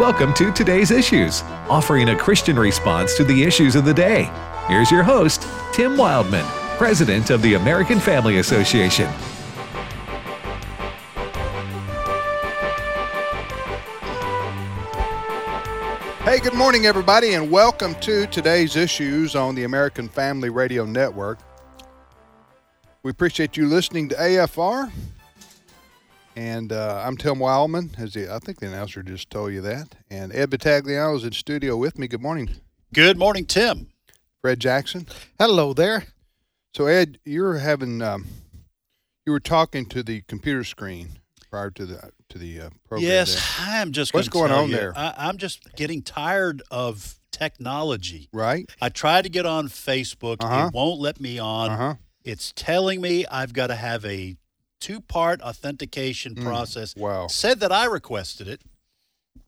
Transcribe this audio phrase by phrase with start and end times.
[0.00, 4.30] Welcome to today's issues, offering a Christian response to the issues of the day.
[4.66, 5.42] Here's your host,
[5.72, 6.44] Tim Wildmon,
[6.78, 9.10] President of the American Family Association.
[16.24, 21.40] Hey, good morning, everybody, and welcome to today's issues on the American Family Radio Network.
[23.02, 24.90] We appreciate you listening to AFR.
[26.36, 29.96] And uh, I'm Tim Wildmon, as the, I think the announcer just told you that.
[30.10, 32.06] And Ed Vitagliano is in studio with me.
[32.06, 32.50] Good morning.
[32.94, 33.88] Good morning, Tim.
[34.40, 35.06] Fred Jackson.
[35.38, 36.06] Hello there.
[36.74, 38.26] So, Ed, you're having, um,
[39.26, 41.18] you were talking to the computer screen
[41.50, 43.08] prior to the to the uh, program.
[43.08, 43.66] Yes, there.
[43.68, 44.14] I'm just.
[44.14, 44.92] What's gonna tell on you, there?
[44.96, 48.28] I, I'm just getting tired of technology.
[48.32, 48.70] Right?
[48.80, 50.36] I tried to get on Facebook.
[50.40, 50.68] Uh-huh.
[50.68, 51.70] It won't let me on.
[51.70, 51.94] Uh huh.
[52.24, 54.36] It's telling me I've got to have a
[54.80, 56.96] two-part authentication Mm, process.
[56.96, 57.26] wow.
[57.28, 58.62] Said that I requested it,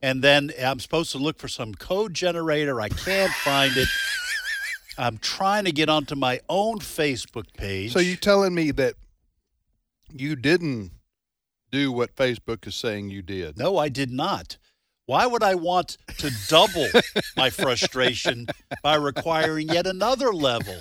[0.00, 2.80] and then I'm supposed to look for some code generator.
[2.80, 3.88] I can't find it.
[4.98, 7.92] I'm trying to get onto my own Facebook page.
[7.92, 8.94] So, you're telling me that
[10.12, 10.92] you didn't
[11.70, 13.56] do what Facebook is saying you did?
[13.58, 14.58] No, I did not.
[15.12, 16.88] Why would I want to double
[17.36, 18.46] my frustration
[18.82, 20.74] by requiring yet another level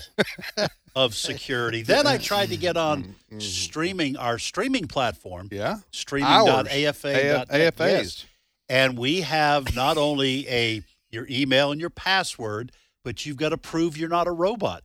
[0.96, 1.82] of security?
[1.92, 3.40] Then I tried to get on mm-hmm.
[3.40, 5.80] streaming, our streaming platform, Yeah.
[5.92, 6.72] streaming.afa.net.
[6.72, 7.78] AF, AFAs.
[7.80, 8.26] Yes.
[8.70, 12.72] And we have not only a your email and your password,
[13.04, 14.84] but you've got to prove you're not a robot.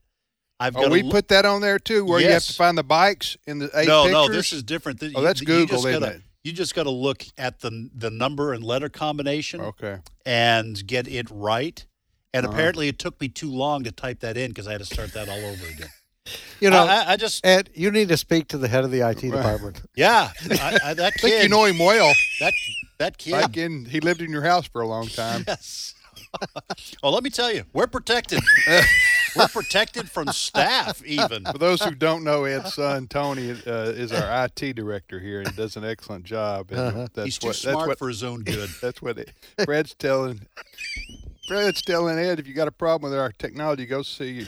[0.58, 2.76] I've got Oh, we look- put that on there too, where you have to find
[2.76, 4.12] the bikes in the eight no, pictures.
[4.12, 4.98] no, this is different.
[4.98, 6.22] Th- Oh, you- that's you Google, just isn't gotta- it?
[6.46, 9.98] You just got to look at the the number and letter combination okay.
[10.24, 11.84] and get it right.
[12.32, 12.52] And Uh-huh.
[12.54, 15.12] apparently, it took me too long to type that in because I had to start
[15.14, 15.88] that all over again.
[16.58, 19.00] You know, I, I- just Ed, you need to speak to the head of the
[19.08, 19.82] IT department.
[19.94, 22.12] yeah, I, I, that I think kid, you know him well.
[22.40, 22.52] that
[22.98, 23.32] that kid.
[23.32, 25.44] Like in, he lived in your house for a long time.
[25.46, 25.94] Yes.
[27.02, 28.40] Well, let me tell you, we're protected.
[29.36, 31.44] we're protected from staff, even.
[31.44, 33.54] For those who don't know, Ed's son Tony uh,
[33.90, 36.70] is our IT director here and does an excellent job.
[36.70, 37.08] And Uh-huh.
[37.14, 38.68] that's He's too what, smart that's what, for his own good.
[38.80, 39.32] That's what it,
[39.64, 40.40] Fred's telling.
[41.46, 44.46] Fred's telling Ed, if you got a problem with our technology, go see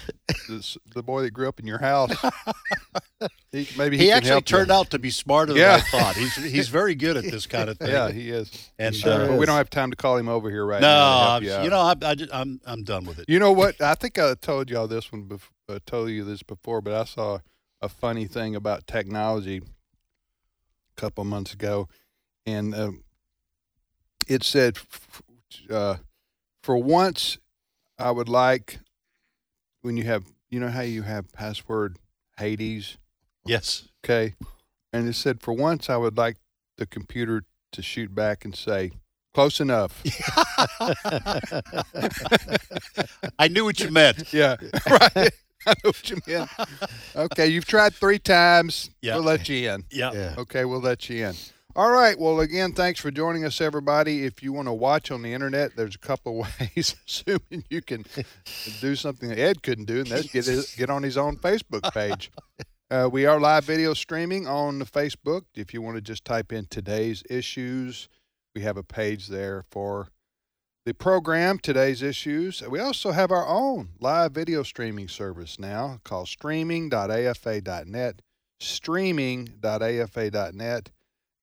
[0.48, 2.12] this, the boy that grew up in your house.
[3.53, 4.75] he, maybe he, He, actually turned you.
[4.75, 5.76] out to be smarter Yeah.
[5.76, 6.16] than I thought.
[6.16, 7.91] He's he's very good at this kind of thing.
[7.91, 8.70] Yeah, he is.
[8.78, 9.38] And, He sure uh, is.
[9.38, 11.38] we don't have time to call him over here right no, now.
[11.38, 13.26] to you, you, know, I, I, ju- I'm I'm done with it.
[13.28, 13.80] You know what?
[13.80, 15.25] I think I told y'all this one.
[15.28, 17.38] Bef- I told you this before, but I saw
[17.80, 21.88] a funny thing about technology a couple months ago,
[22.47, 23.04] and um,
[24.26, 24.78] it said,
[25.70, 25.97] uh,
[26.69, 27.39] "For once,
[27.99, 28.81] I would like
[29.81, 31.97] when you have, you know how you have password
[32.37, 32.99] Hades,
[33.47, 33.89] Yes.
[34.05, 34.34] okay?"
[34.93, 36.37] And it said, "For once, I would like
[36.77, 38.91] the computer to shoot back and say."
[39.33, 40.03] Close enough.
[43.39, 44.25] I knew what you meant.
[44.34, 44.57] Yeah,
[44.91, 45.33] right.
[45.67, 46.51] I know what you meant.
[47.17, 48.91] Okay, you've tried three times.
[49.01, 49.15] Yeah.
[49.15, 49.84] We'll let you in.
[49.91, 50.12] Yeah.
[50.12, 50.34] Yeah.
[50.37, 51.34] Okay, we'll let you in.
[51.78, 52.19] All right.
[52.19, 54.25] Well, again, thanks for joining us, everybody.
[54.25, 57.83] If you want to watch on the internet, there's a couple of ways, assuming you
[57.83, 58.05] can
[58.81, 61.94] do something that Ed couldn't do, and that's get his, get on his own Facebook
[61.94, 62.33] page.
[62.91, 65.43] Uh, we are live video streaming on the Facebook.
[65.55, 68.09] If you want to just type in today's issues,
[68.55, 70.09] we have a page there for
[70.87, 72.66] the program, today's issues.
[72.66, 78.22] We also have our own live video streaming service now called streaming.afa.net,
[78.59, 80.91] streaming.afa.net.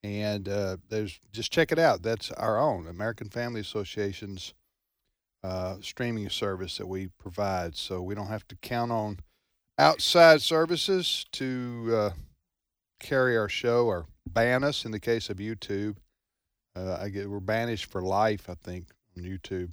[0.06, 2.04] And uh, there's just check it out.
[2.04, 4.54] That's our own American Family Association's
[5.44, 7.76] uh, streaming service that we provide.
[7.76, 9.18] So we don't have to count on
[9.80, 12.10] outside services to uh,
[13.00, 15.96] carry our show or ban us in the case of YouTube.
[16.76, 19.72] Uh, I get we're banished for life, I think, on YouTube.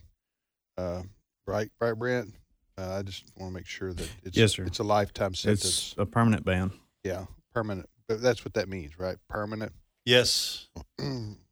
[0.79, 1.03] Uh,
[1.47, 2.33] right, right, Brent.
[2.79, 4.65] Uh, I just want to make sure that it's Yes, sir.
[4.65, 5.65] it's a lifetime sentence.
[5.67, 6.71] It's a permanent ban.
[7.05, 7.87] yeah, permanent.
[8.09, 9.17] But that's what that means, right?
[9.29, 9.73] Permanent,
[10.05, 10.67] Yes.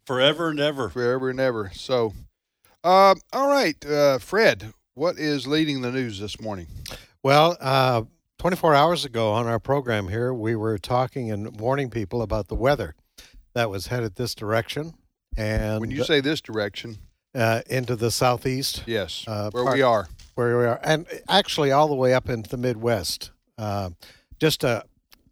[0.07, 0.89] Forever and ever.
[0.89, 1.71] forever and ever.
[1.73, 2.13] So,
[2.83, 6.67] uh, all right, uh, Fred, what is leading the news this morning?
[7.23, 8.03] Well, uh,
[8.39, 12.57] 24 hours ago on our program here, we were talking and warning people about the
[12.57, 12.97] weather
[13.55, 14.95] that was headed this direction
[15.37, 16.99] and When you say this direction,
[17.37, 20.09] uh, into the southeast, yes, Uh, where part- we are.
[20.35, 23.31] where we are, and actually all the way up into the Midwest.
[23.57, 23.91] Uh,
[24.41, 24.83] just a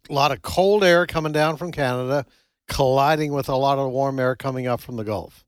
[0.09, 2.25] lot of cold air coming down from Canada,
[2.69, 5.43] colliding with a lot of warm air coming up from the Gulf.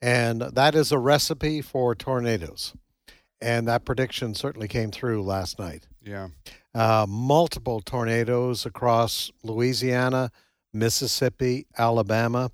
[0.00, 2.74] And that is a recipe for tornadoes.
[3.40, 5.88] And that prediction certainly came through last night.
[6.02, 6.28] Yeah.
[6.74, 10.30] Uh, multiple tornadoes across Louisiana,
[10.72, 12.52] Mississippi, Alabama.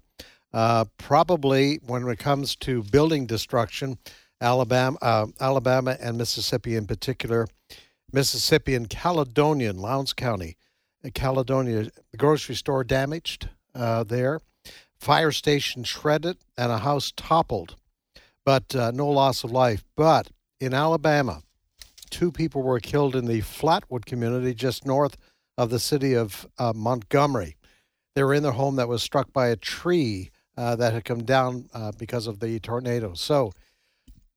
[0.53, 3.99] Uh, probably when it comes to building destruction,
[4.41, 7.47] Alabama, uh, Alabama and Mississippi in particular,
[8.13, 10.57] Mississippi and Caledonian, Lowndes County,
[11.05, 14.41] uh, Caledonia, the grocery store damaged uh, there,
[14.99, 17.77] fire station shredded, and a house toppled,
[18.45, 19.85] but uh, no loss of life.
[19.97, 20.31] But
[20.61, 21.43] in Alabama,
[22.11, 25.17] two people were killed in the Flatwood community just north
[25.59, 27.57] of the city of uh, Montgomery.
[28.15, 31.25] They were in their home that was struck by a tree uh, that had come
[31.25, 33.15] down uh, because of the tornado.
[33.15, 33.53] So,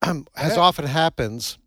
[0.36, 1.58] as often happens,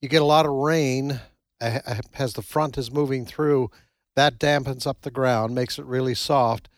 [0.00, 1.20] you get a lot of rain
[1.60, 1.80] uh,
[2.16, 3.70] as the front is moving through.
[4.14, 6.68] That dampens up the ground, makes it really soft.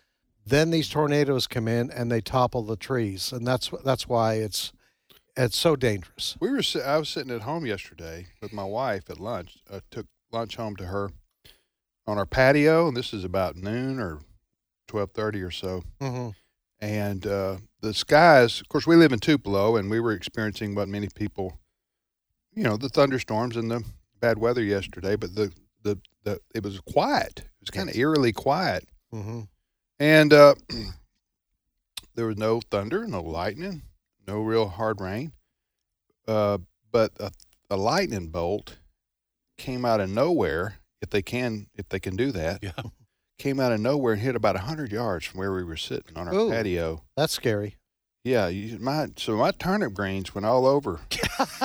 [0.51, 4.73] Then these tornadoes come in and they topple the trees, and that's that's why it's
[5.37, 6.37] it's so dangerous.
[6.41, 6.61] We were.
[6.85, 9.59] I was sitting at home yesterday with my wife at lunch.
[9.73, 11.11] I took lunch home to her
[12.05, 14.19] on our patio, and this is about noon or
[14.89, 15.85] twelve thirty or so.
[16.01, 16.31] Mm-hmm.
[16.81, 18.61] And uh, the skies.
[18.61, 21.59] Of course, we live in Tupelo, and we were experiencing what many people,
[22.55, 23.85] you know, the thunderstorms and the
[24.19, 25.15] bad weather yesterday.
[25.15, 25.53] But the
[25.85, 27.39] the, the it was quiet.
[27.39, 29.41] It was kind of eerily quiet, Mm-hmm.
[30.01, 30.55] And uh,
[32.17, 33.83] there was no thunder, no lightning,
[34.27, 35.33] no real hard rain.
[36.27, 36.59] Uh,
[36.91, 37.31] but a,
[37.71, 38.79] a lightning bolt
[39.59, 40.77] came out of nowhere.
[41.03, 42.73] If they can, if they can do that, Yeah.
[43.39, 46.29] came out of nowhere and hit about hundred yards from where we were sitting on
[46.29, 46.51] our Ooh.
[46.51, 47.05] patio.
[47.17, 47.77] That's scary.
[48.23, 51.01] Yeah, you, my so my turnip greens went all over,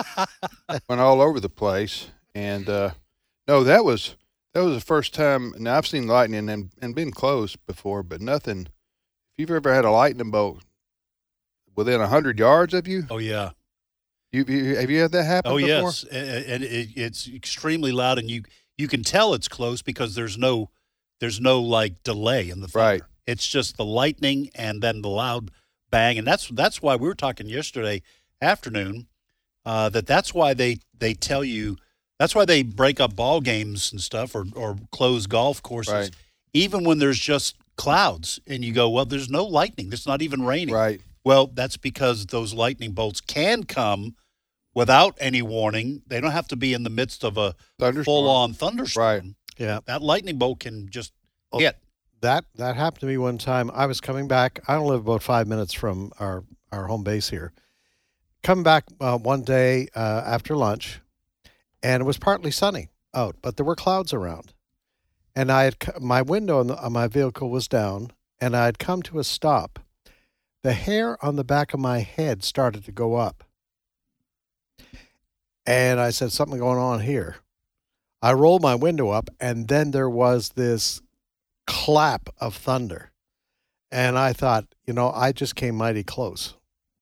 [0.88, 2.91] went all over the place, and uh,
[3.45, 4.15] no, that was
[4.55, 5.53] that was the first time.
[5.59, 8.61] Now I've seen lightning and and been close before, but nothing.
[8.61, 10.63] If you've ever had a lightning bolt
[11.75, 13.51] within hundred yards of you, Oh yeah.
[14.31, 15.51] you, you have you had that happen?
[15.51, 15.67] Oh before?
[15.67, 18.43] yes, and it, it's extremely loud, and you
[18.77, 20.69] you can tell it's close because there's no
[21.19, 22.87] there's no like delay in the thunder.
[22.87, 23.01] Right.
[23.27, 25.51] It's just the lightning and then the loud
[25.91, 28.03] bang, and that's that's why we were talking yesterday
[28.41, 29.07] afternoon
[29.65, 31.75] uh, that that's why they they tell you
[32.19, 36.12] that's why they break up ball games and stuff or or close golf courses Right.
[36.53, 40.44] even when there's just clouds and you go well there's no lightning it's not even
[40.45, 41.01] raining Right.
[41.23, 44.15] well, that's because those lightning bolts can come
[44.73, 46.01] without any warning.
[46.07, 48.03] They don't have to be in the midst of a Thunderstorm.
[48.06, 49.03] full on thunderstorm.
[49.06, 49.23] Right.
[49.57, 49.79] Yeah.
[49.85, 51.13] That lightning bolt can just
[51.51, 51.59] Oh.
[51.59, 51.77] hit.
[52.21, 53.69] That that happened to me one time.
[53.73, 54.59] I was coming back.
[54.67, 57.53] I don't live about five minutes from our our home base here.
[58.44, 61.00] Come back uh, one day uh, after lunch,
[61.83, 64.54] and it was partly sunny out, but there were clouds around.
[65.36, 68.80] And I had my window on, the, on my vehicle was down, and I had
[68.80, 69.80] come to a stop.
[70.63, 73.44] The hair on the back of my head started to go up,
[75.66, 77.38] and I said, "Something going on here."
[78.22, 81.01] I rolled my window up, and then there was this
[81.68, 83.12] clap of thunder.
[83.92, 86.56] And I thought, you know, I just came mighty close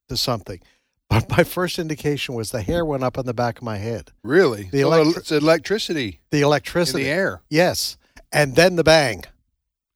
[0.10, 0.60] to something.
[1.13, 4.12] But my first indication was the hair went up on the back of my head.
[4.24, 4.69] Really?
[4.71, 7.04] The So it's electricity The in electricity.
[7.04, 7.42] the air.
[7.50, 7.98] Yes.
[8.31, 9.24] And then the bang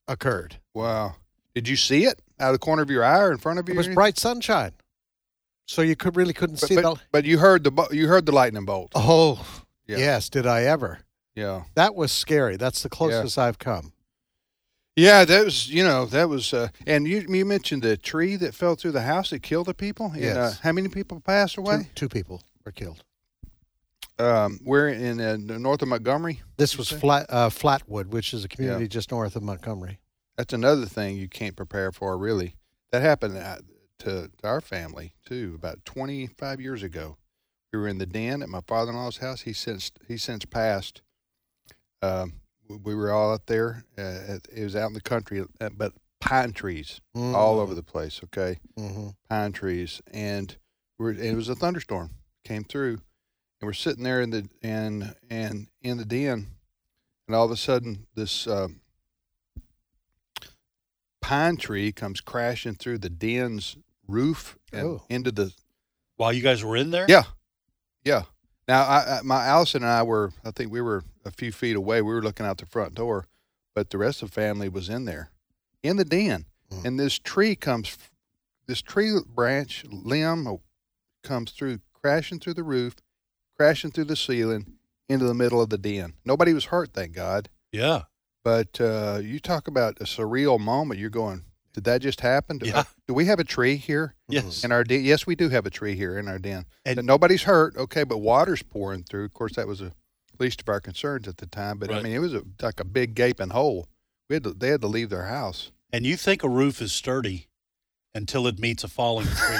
[0.06, 0.56] occurred.
[0.74, 1.16] Wow.
[1.54, 3.68] Did you see it out of the corner of your eye or in front of
[3.68, 3.74] you?
[3.74, 4.72] It was bright sunshine.
[5.66, 8.24] So you could really couldn't But, see but, the but you heard the you heard
[8.24, 8.92] the lightning bolt.
[8.94, 9.44] Oh,
[9.86, 9.98] Yeah.
[9.98, 11.00] yes, did I ever?
[11.34, 11.64] Yeah.
[11.74, 12.56] That was scary.
[12.56, 13.92] That's the closest I've come.
[14.98, 18.52] Yeah, that was you know that was uh, and you you mentioned the tree that
[18.52, 20.10] fell through the house that killed the people.
[20.12, 21.88] And, uh, how many people passed away?
[21.94, 23.04] two people were killed.
[24.18, 26.42] Um, we're in uh, north of Montgomery.
[26.56, 26.90] This was?
[26.90, 30.00] Flat uh, Flatwood, which is a community just north of Montgomery.
[30.36, 32.18] That's another thing you can't prepare for.
[32.18, 32.56] Really,
[32.90, 33.58] that happened uh,
[34.00, 35.52] to, to our family too.
[35.54, 37.18] About twenty five years ago,
[37.72, 39.42] we were in the den at my father in law's house.
[39.42, 41.02] He since he since passed.
[42.02, 42.32] Um,
[42.68, 43.84] we were all out there.
[43.96, 44.02] Uh,
[44.34, 48.20] it it was out in the country, uh, but pine trees all over the place.
[48.24, 48.58] Okay.
[48.78, 49.08] Mm-hmm.
[49.28, 50.56] pine trees, and
[50.98, 52.10] we're and it was a thunderstorm
[52.44, 52.94] came through,
[53.60, 56.48] and we're sitting there in the and and in the den,
[57.26, 58.80] and all of a sudden this um,
[61.20, 65.02] pine tree comes crashing through the den's roof and Oh.
[65.08, 65.52] into the
[66.16, 67.06] While you guys were in there?
[67.08, 67.24] yeah,
[68.04, 68.22] yeah.
[68.68, 71.74] Now I, I my Allison and I were I think we were a few feet
[71.74, 72.02] away.
[72.02, 73.26] We were looking out the front door,
[73.74, 75.30] but the rest of the family was in there,
[75.82, 76.84] in the den, Mm.
[76.84, 77.96] and this tree comes,
[78.66, 80.56] this tree branch limb uh,
[81.22, 82.94] comes through, crashing through the roof,
[83.56, 84.74] crashing through the ceiling
[85.08, 86.12] into the middle of the den.
[86.26, 87.48] Nobody was hurt, thank God.
[87.72, 88.02] Yeah.
[88.44, 91.00] But uh, you talk about a surreal moment.
[91.00, 91.44] You're going,
[91.78, 92.58] did that just happen?
[92.58, 92.82] Do, uh, Yeah.
[93.06, 94.64] do we have a tree here Yes.
[94.64, 95.04] in our den?
[95.04, 96.66] Yes, we do have a tree here in our den.
[96.84, 99.24] And- And nobody's hurt, okay, but water's pouring through.
[99.26, 99.90] Of course, that was uh,
[100.36, 101.78] the least of our concerns at the time.
[101.78, 103.86] But I mean, it was a, like a big gaping hole.
[104.28, 105.70] We had to, they had to leave their house.
[105.92, 107.46] And you think a roof is sturdy,
[108.14, 109.56] until it meets a falling tree.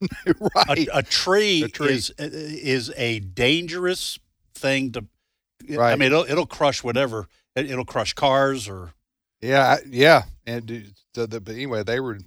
[0.56, 0.88] right.
[0.88, 1.94] a, a tree, A tree.
[1.94, 4.18] is uh, is a dangerous
[4.54, 5.06] thing to.
[5.70, 5.92] Right.
[5.92, 7.26] I mean, it'll it'll crush whatever.
[7.54, 8.92] It, it'll crush cars or
[9.40, 10.84] Yeah, I- yeah, and the,
[11.14, 12.18] the, the, but anyway, they were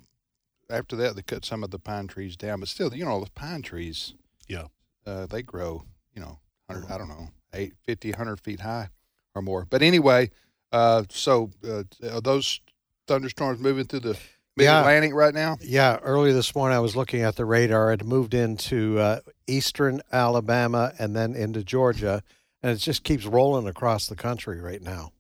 [0.69, 3.31] after that they cut some of the pine trees down, but still, you know, the
[3.31, 4.13] pine trees,
[4.47, 4.65] Yeah.
[5.05, 5.83] uh, they grow,
[6.13, 8.89] you know, 100, I don't know, eight, 50, 100 feet high
[9.33, 9.65] or more.
[9.69, 10.29] But anyway,
[10.71, 12.59] uh, so uh, are those
[13.07, 14.17] thunderstorms moving through the
[14.55, 14.79] Mid Yeah.
[14.79, 15.57] Atlantic right now?
[15.61, 17.91] Yeah, early this morning I was looking at the radar.
[17.93, 22.21] It moved into uh, eastern Alabama and then into Georgia,
[22.61, 25.13] and it just keeps rolling across the country right now.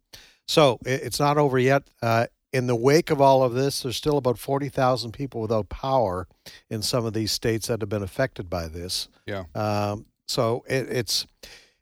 [0.47, 1.87] So it, it's not over yet.
[2.51, 6.27] In the wake of all of this, there's still about 40,000 people without power
[6.69, 9.07] in some of these states that have been affected by this.
[9.25, 9.43] Yeah.
[9.53, 11.27] Um, so it, it's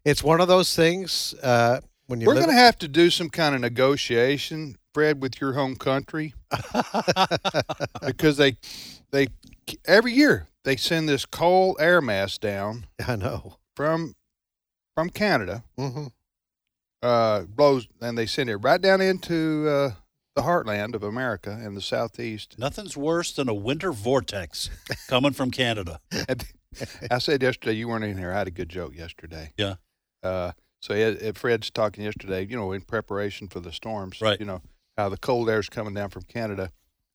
[0.03, 3.29] it's one of those things uh, when you We're going to have to do some
[3.29, 6.33] kind of negotiation, Fred, with your home country
[8.05, 8.57] because they
[9.12, 9.27] they
[9.86, 13.57] every year they send this cold air mass down I know.
[13.75, 14.15] from
[14.95, 16.07] from Canada, hmm
[17.01, 19.91] uh, blows, and they send it right down into uh,
[20.38, 22.60] the heartland of America and the southeast.
[22.60, 24.70] nothing's worse than a winter vortex
[25.08, 26.00] coming from Canada.
[27.10, 28.32] I said yesterday you weren't in here.
[28.32, 29.51] I had a good joke yesterday.
[29.58, 29.75] Yeah.
[30.22, 32.46] Uh, so Ed, Ed Fred's talking yesterday.
[32.46, 34.22] You know, in preparation for the storms.
[34.22, 34.39] Right.
[34.39, 34.62] You know
[34.96, 36.72] how the cold air is coming down from Canada,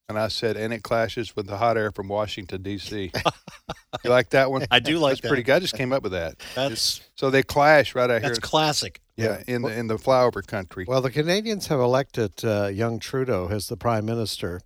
[0.09, 3.11] and I said, and it clashes with the hot air from Washington D.C.
[4.03, 4.65] you like that one?
[4.71, 5.27] I do like That's that.
[5.29, 5.55] pretty good.
[5.55, 6.35] I just came up with that.
[6.55, 8.29] That's So they clash right out here.
[8.29, 8.99] that's classic.
[9.15, 10.85] Yeah, in the in the flyover country.
[10.87, 14.59] Well, the Canadians have elected uh, young Trudeau as the prime minister.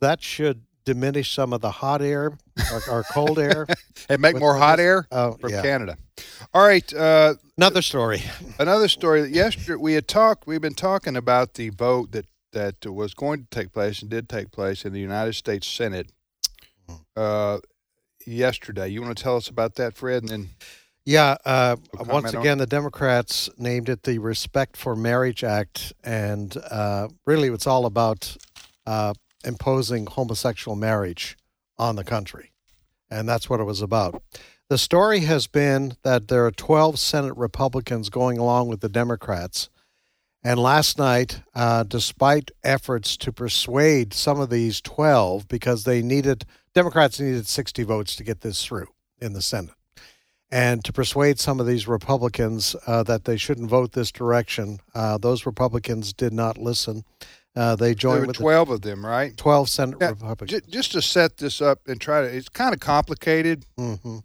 [0.00, 2.38] That should diminish some of the hot air
[2.72, 3.66] or, or cold air.
[4.08, 5.62] and make with more hot this- air Oh, from yeah.
[5.62, 5.98] Canada.
[6.54, 6.90] All right.
[6.94, 8.22] Uh, Another story.
[8.60, 9.22] another story.
[9.22, 10.46] that Yesterday we had talked.
[10.46, 14.28] We've been talking about the vote that that was going to take place and did
[14.28, 16.10] take place in the United States Senate
[17.16, 17.58] uh,
[18.26, 18.88] yesterday.
[18.88, 20.22] You want to tell us about that, Fred?
[20.22, 20.48] And then
[21.04, 21.36] Yeah.
[21.44, 27.48] Uh, once again, the Democrats named it the Respect for Marriage Act, and uh, really,
[27.48, 28.36] it's all about
[28.86, 29.14] uh,
[29.44, 31.36] imposing homosexual marriage
[31.78, 32.52] on the country,
[33.10, 34.22] and that's what it was about.
[34.68, 39.70] The story has been that there are 12 Senate Republicans going along with the Democrats.
[40.44, 46.44] And last night, uh, despite efforts to persuade some of these 12, because they needed,
[46.74, 48.86] Democrats needed 60 votes to get this through
[49.20, 49.74] in the Senate,
[50.50, 55.18] and to persuade some of these Republicans uh, that they shouldn't vote this direction, uh,
[55.18, 57.04] those Republicans did not listen.
[57.56, 59.36] Uh, they there joined were with twelve of them, right?
[59.36, 60.50] 12 Senate Yeah, Republicans.
[60.62, 62.28] J- just to set this up and try to.
[62.28, 63.66] It's kind of complicated.
[63.76, 64.18] hmm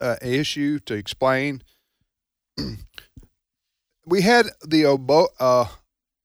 [0.00, 1.62] uh, issue to explain.
[4.06, 5.66] we had the Obo- uh,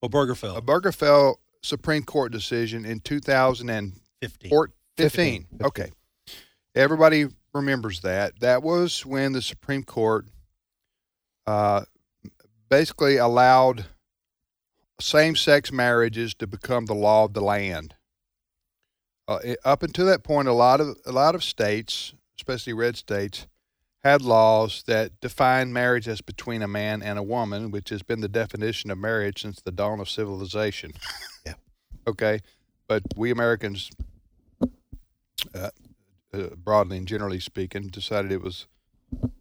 [0.03, 4.49] Obergefell, Obergefell Supreme Court decision in 2015.
[4.97, 5.47] 50.
[5.63, 5.91] Okay.
[6.75, 8.39] Everybody remembers that.
[8.39, 10.25] That was when the Supreme Court
[11.47, 11.83] uh,
[12.69, 13.85] basically allowed
[15.01, 17.95] same sex marriages to become the law of the land.
[19.27, 22.97] Uh, it- up until that point, a lot of a lot of states, especially red
[22.97, 23.47] states,
[24.03, 28.21] had laws that defined marriage as between a man and a woman, which has been
[28.21, 30.91] the definition of marriage since the dawn of civilization.
[31.45, 31.53] Yeah.
[32.05, 32.41] Okay,
[32.87, 33.89] but we Americans,
[35.55, 35.69] uh,
[36.33, 38.67] uh, broadly and generally speaking, decided it was,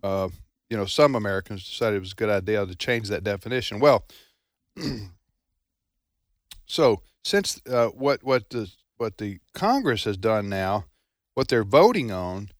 [0.05, 0.29] uh,
[0.71, 3.81] you know, some Americans decided it was a good idea to change that definition.
[3.81, 4.07] Well,
[6.67, 10.85] so since uh, what what the what the Congress has done now,
[11.35, 12.51] what they're voting on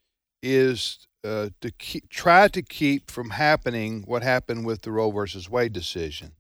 [0.43, 5.49] is uh, to keep, try to keep from happening what happened with the Roe versus
[5.49, 6.33] Wade decision.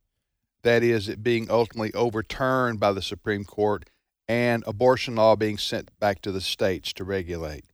[0.62, 3.88] That is, it being ultimately overturned by the Supreme Court
[4.26, 7.64] and abortion law being sent back to the states to regulate.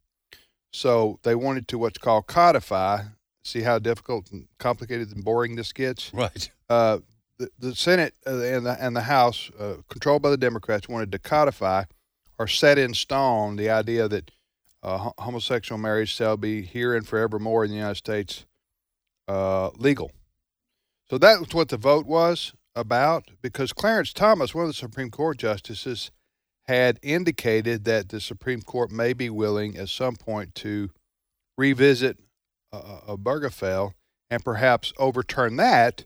[0.73, 3.04] So they wanted to what's called codify.
[3.44, 6.12] See how difficult and complicated and boring this gets?
[6.12, 6.50] Right.
[6.68, 6.99] uh,
[7.38, 11.12] the, the Senate uh, and the and the House, uh, controlled by the Democrats, wanted
[11.12, 11.85] to codify
[12.38, 14.30] or set in stone the idea that
[14.85, 18.47] uh, homosexual marriage shall be here and forevermore in the United States
[19.29, 20.11] uh, legal.
[21.09, 23.31] So that was what the vote was about.
[23.43, 26.11] Because Clarence Thomas, one of the Supreme Court justices,
[26.67, 30.91] had indicated that the Supreme Court may be willing at some point to
[31.57, 32.19] revisit
[32.73, 33.93] uh, Obergefell
[34.31, 36.05] and perhaps overturn that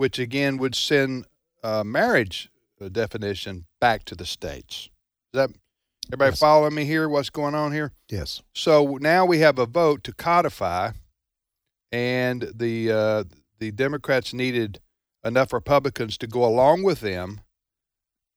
[0.00, 1.26] which again would send
[1.62, 2.48] uh, marriage
[2.80, 4.88] uh, definition back to the states.
[5.34, 5.50] That
[6.10, 6.38] everybody Yes.
[6.40, 7.08] following me here?
[7.08, 7.92] What's going on here?
[8.08, 8.42] Yes.
[8.54, 10.92] So now we have a vote to codify,
[11.92, 13.24] and the uh,
[13.58, 14.80] the Democrats needed
[15.24, 17.40] enough Republicans to go along with them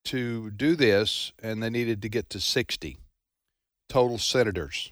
[0.06, 2.98] to do this, and they needed to get to sixty
[3.90, 4.92] total senators.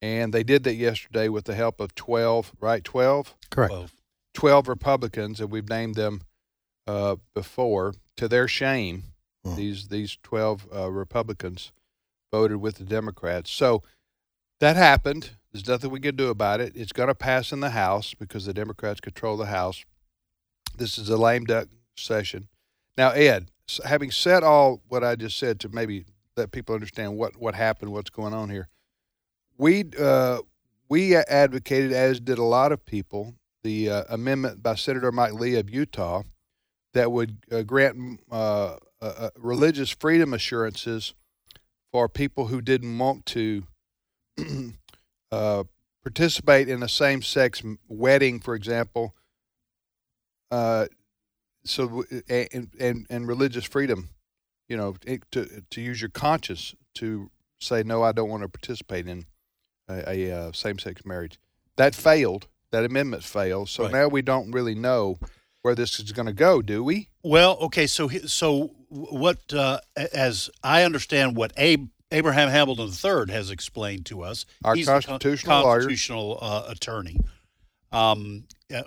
[0.00, 2.82] And they did that yesterday with the help of 12, right?
[2.82, 3.36] 12?
[3.50, 3.72] Correct.
[3.72, 3.88] Well,
[4.34, 6.22] 12 Republicans, and we've named them
[6.88, 7.94] uh, before.
[8.16, 9.04] To their shame,
[9.44, 9.54] Hmm.
[9.56, 11.72] these these 12 uh, Republicans
[12.32, 13.50] voted with the Democrats.
[13.52, 13.82] So
[14.58, 15.32] that happened.
[15.52, 16.72] There's nothing we can do about it.
[16.74, 19.84] It's going to pass in the House because the Democrats control the House.
[20.76, 22.48] This is a lame duck session.
[22.96, 23.50] Now, Ed,
[23.84, 27.92] having said all what I just said to maybe let people understand what, what happened,
[27.92, 28.68] what's going on here,
[29.58, 30.38] we uh,
[30.88, 35.54] we advocated, as did a lot of people, the uh, amendment by Senator Mike Lee
[35.56, 36.22] of Utah
[36.94, 41.14] that would uh, grant uh, uh, uh, religious freedom assurances
[41.92, 43.64] for people who didn't want to
[45.30, 45.64] uh,
[46.02, 49.14] participate in a same-sex wedding, for example.
[50.50, 50.86] Uh,
[51.64, 54.10] so and, and and religious freedom,
[54.68, 54.96] you know,
[55.30, 57.30] to to use your conscience to
[57.60, 59.26] say no, I don't want to participate in
[59.88, 61.38] a, a uh, same-sex marriage.
[61.76, 62.48] That failed.
[62.72, 63.68] That amendment failed.
[63.68, 63.92] So Right.
[63.92, 65.18] now we don't really know
[65.62, 67.08] where this is going to go, do we?
[67.22, 69.52] Well, okay, so so what?
[69.52, 74.86] Uh, as I understand, what Abe, Abraham Hamilton III has explained to us, Our he's
[74.86, 77.18] constitutional constitutional uh, attorney.
[77.90, 78.44] Um,
[78.74, 78.82] uh,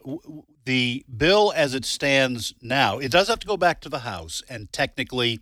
[0.65, 4.41] the bill, as it stands now, it does have to go back to the House,
[4.50, 5.39] and technically,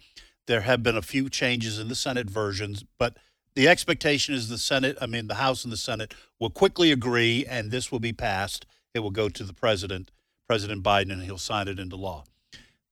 [0.48, 3.18] there have been a few changes in the Senate versions, but
[3.56, 7.46] the expectation is the Senate, I mean, the House and the Senate will quickly agree,
[7.46, 8.66] and this will be passed.
[8.94, 10.12] It will go to the president,
[10.48, 12.26] President Biden, and he'll sign it into law.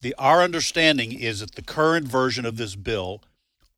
[0.01, 3.22] The our understanding is that the current version of this bill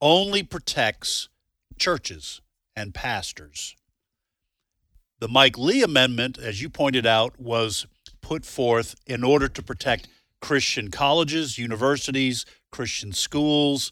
[0.01, 1.29] only protects
[1.77, 2.41] churches
[2.75, 3.75] and pastors.
[5.19, 7.85] The Mike Lee amendment, as you pointed out, was
[8.21, 10.07] put forth in order to protect
[10.41, 13.91] Christian colleges, universities, Christian schools,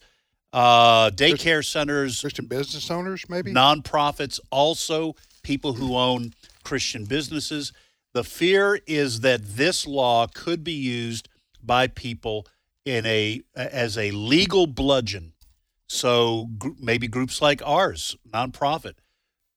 [0.54, 3.54] uh, daycare centers, Christian business owners, maybe?
[3.54, 6.34] nonprofits, also people who own
[6.64, 7.72] Christian businesses.
[8.14, 11.30] The fear is that this law could be used
[11.66, 12.48] by people
[12.86, 15.34] in a as a legal bludgeon.
[15.88, 18.96] So gr- maybe groups like ours, nonprofit,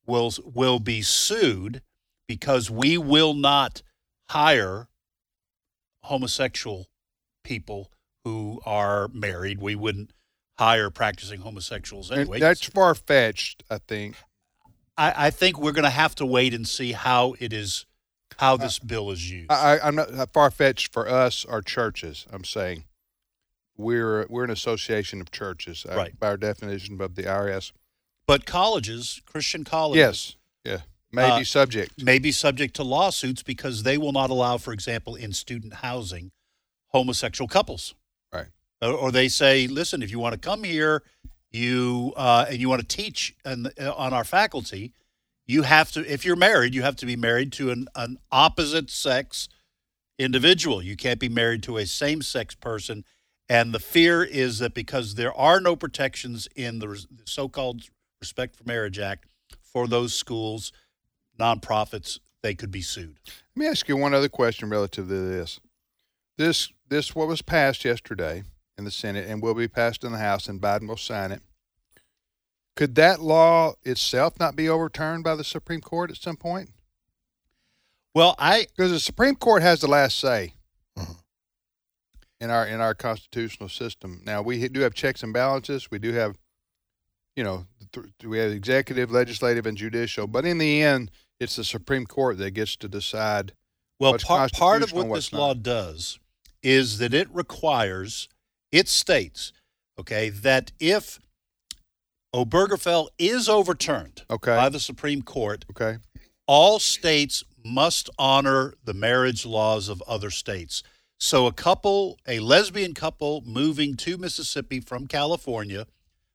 [0.06, 1.82] will will be sued
[2.26, 3.82] because we will not
[4.30, 4.88] hire
[6.02, 6.88] homosexual
[7.42, 7.90] people
[8.24, 9.60] who are married.
[9.60, 10.10] We wouldn't
[10.58, 12.40] hire practicing homosexuals And anyway.
[12.40, 14.16] that's far fetched, I think.
[14.96, 17.86] I, I think we're going to have to wait and see how it is,
[18.38, 19.50] how this bill is used.
[19.50, 22.26] I, I'm not far fetched for us or churches.
[22.32, 22.84] I'm saying
[23.76, 26.18] we're we're an association of churches uh, Right.
[26.18, 27.72] by our definition of the IRS.
[28.26, 30.80] but colleges, Christian colleges, Yes, yeah,
[31.12, 32.02] may Uh, be subject.
[32.02, 36.30] may be subject to lawsuits because they will not allow, for example, in student housing,
[36.88, 37.94] homosexual couples.
[38.32, 38.46] Right.
[38.80, 41.02] Or, or they say, listen, if you want to come here,
[41.50, 44.92] you uh, and you want to teach an, uh, on our faculty,
[45.46, 46.12] you have to.
[46.12, 49.48] If you're married, you have to be married to an, an opposite sex
[50.18, 50.82] individual.
[50.82, 53.04] You can't be married to a same sex person.
[53.48, 57.82] And the fear is that because there are no protections in the so-called
[58.20, 59.26] Respect for Marriage Act
[59.60, 60.72] for those schools,
[61.38, 63.18] nonprofits, they could be sued.
[63.26, 65.60] Let me ask you one other question relative to this.
[66.38, 68.44] This this what was passed yesterday
[68.78, 71.42] in the Senate and will be passed in the House, and Biden will sign it.
[72.76, 76.70] Could that law itself not be overturned by the Supreme Court at some point?
[78.14, 80.54] Well, I Because the Supreme Court has the last say
[80.98, 81.16] Mhm.
[82.40, 84.22] in our in our constitutional system.
[84.24, 85.90] Now we do have checks and balances.
[85.90, 86.36] We do have,
[87.36, 90.26] you know, th- we have executive, legislative, and judicial.
[90.26, 91.10] But in the end,
[91.40, 93.54] it's the Supreme Court that gets to decide.
[94.00, 95.38] well What's par- part of what this not.
[95.38, 96.18] law does
[96.64, 98.28] is that it requires
[98.72, 99.52] it states,
[99.98, 101.20] okay, that if
[102.34, 104.56] Obergefell is overturned Okay.
[104.56, 105.98] by the Supreme Court, Okay.
[106.48, 110.82] all states must honor the marriage laws of other states.
[111.20, 115.86] So a couple, a lesbian couple moving to Mississippi from California,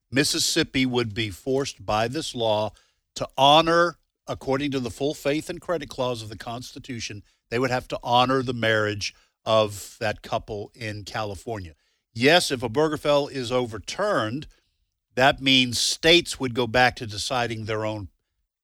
[0.10, 2.72] Mississippi would be forced by this law
[3.16, 7.72] to honor, according to the full faith and credit clause of the Constitution, they would
[7.72, 9.14] have to honor the marriage
[9.46, 11.76] of that couple in California.
[12.14, 14.48] Yes, if a Obergefell is overturned,
[15.20, 18.08] that means states would go back to deciding their own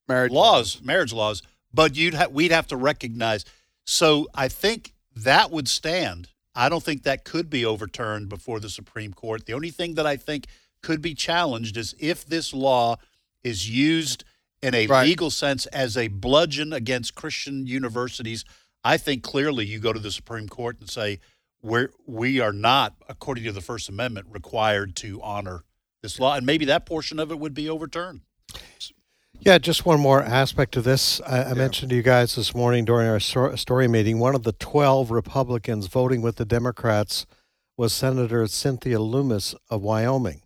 [0.08, 1.42] Marriage laws, marriage laws,
[1.74, 3.44] but you'd ha- we'd have to recognize.
[3.86, 6.30] So I think that would stand.
[6.54, 9.46] I don't think that could be overturned before the Supreme Court.
[9.46, 10.46] The only thing that I think
[10.82, 12.98] could be challenged is if this law
[13.44, 14.24] is used
[14.62, 15.08] in a Right.
[15.08, 18.46] legal sense as a bludgeon against Christian universities.
[18.84, 21.20] I think clearly you go to the Supreme Court and say
[21.62, 25.64] we're we are not, according to the First Amendment, required to honor
[26.06, 28.22] this law, and maybe that portion of it would be overturned.
[29.40, 31.20] Yeah, just one more aspect to this.
[31.22, 34.54] I, I mentioned to you guys this morning during our story meeting, one of the
[34.54, 37.26] 12 Republicans voting with the Democrats
[37.76, 40.44] was Senator Cynthia Lummis of Wyoming.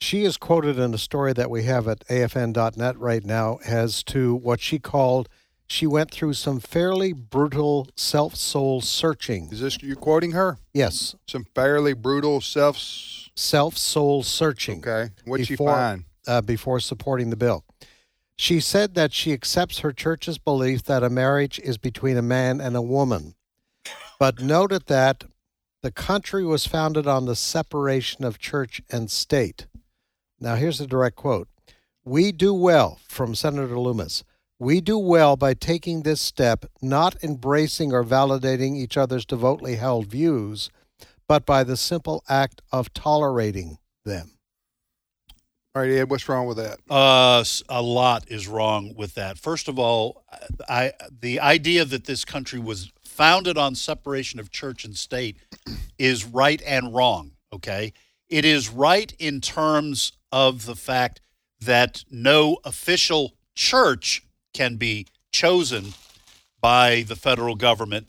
[0.00, 4.34] She is quoted in a story that we have at afn.net right now as to
[4.34, 5.30] what she called
[5.66, 9.48] she went through some fairly brutal self soul searching.
[9.52, 10.58] Is this you quoting her?
[10.72, 12.76] Yes, Some fairly brutal self.
[13.34, 14.78] self soul searching.
[14.80, 16.04] Okay, what'd she Before- find?
[16.26, 17.64] uh, before supporting the bill.
[18.36, 22.60] She said that she accepts her church's belief that a marriage is between a man
[22.60, 23.34] and a woman,
[24.18, 25.24] but noted that
[25.82, 29.66] the country was founded on the separation of church and state.
[30.40, 31.48] Now, here's a direct quote
[32.04, 34.24] We do well, from Senator Loomis,
[34.58, 40.06] we do well by taking this step, not embracing or validating each other's devoutly held
[40.06, 40.70] views,
[41.28, 44.30] but by the simple act of tolerating them.
[45.74, 46.78] All right, Ed, what's wrong with that?
[46.88, 49.38] Uh, s- a lot is wrong with that.
[49.38, 50.22] First of all,
[50.68, 55.36] I the idea that this country was founded on separation of church and state
[55.98, 57.32] is right and wrong.
[57.52, 57.92] Okay,
[58.28, 61.20] it is right in terms of the fact
[61.60, 64.22] that no official church
[64.54, 65.92] can be chosen
[66.60, 68.06] by the federal government,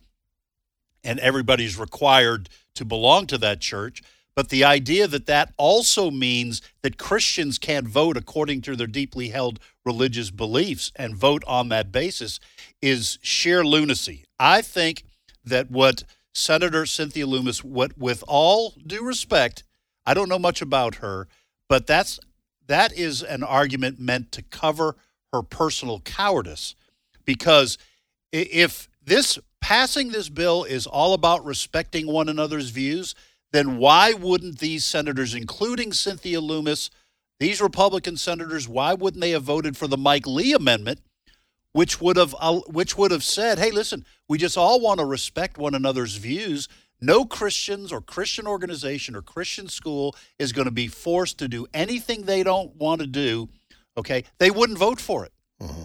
[1.04, 4.02] and everybody's required to belong to that church.
[4.36, 9.30] But the idea that that also means that Christians can't vote according to their deeply
[9.30, 12.40] held religious beliefs and vote on that basis
[12.82, 14.26] is sheer lunacy.
[14.40, 15.04] I think
[15.44, 16.04] that what
[16.34, 19.64] Senator Cynthia Loomis, what with all due respect,
[20.06, 21.28] I don't know much about her,
[21.70, 22.20] but that's
[22.68, 24.96] that is an argument meant to cover
[25.36, 26.76] her personal cowardice
[27.26, 27.78] because
[28.32, 33.16] if this passing this bill is all about respecting one another's views,
[33.52, 36.90] then why wouldn't these senators, including Cynthia Loomis,
[37.40, 41.00] these Republican senators, why wouldn't they have voted for the Mike Lee amendment,
[41.72, 42.36] which would have
[42.68, 46.68] which would have said, "Hey, listen, we just all want to respect one another's views.
[47.02, 51.68] No Christians or Christian organization or Christian school is going to be forced to do
[51.74, 53.50] anything they don't want to do."
[53.98, 55.32] Okay, they wouldn't vote for it.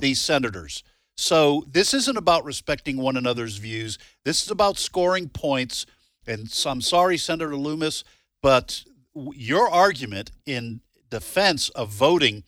[0.01, 0.83] These senators.
[1.17, 3.99] So this isn't about respecting one another's views.
[4.25, 5.87] This is about scoring points.
[6.27, 8.03] And so I'm sorry, Senator Loomis,
[8.43, 12.43] but your argument in defense of voting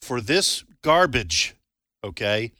[0.00, 1.54] for this garbage,
[2.02, 2.52] okay,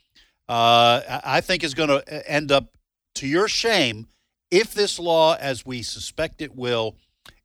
[0.47, 2.77] uh, I I think is going to end up
[3.15, 4.07] to your shame
[4.51, 6.95] if this law, as we suspect it will,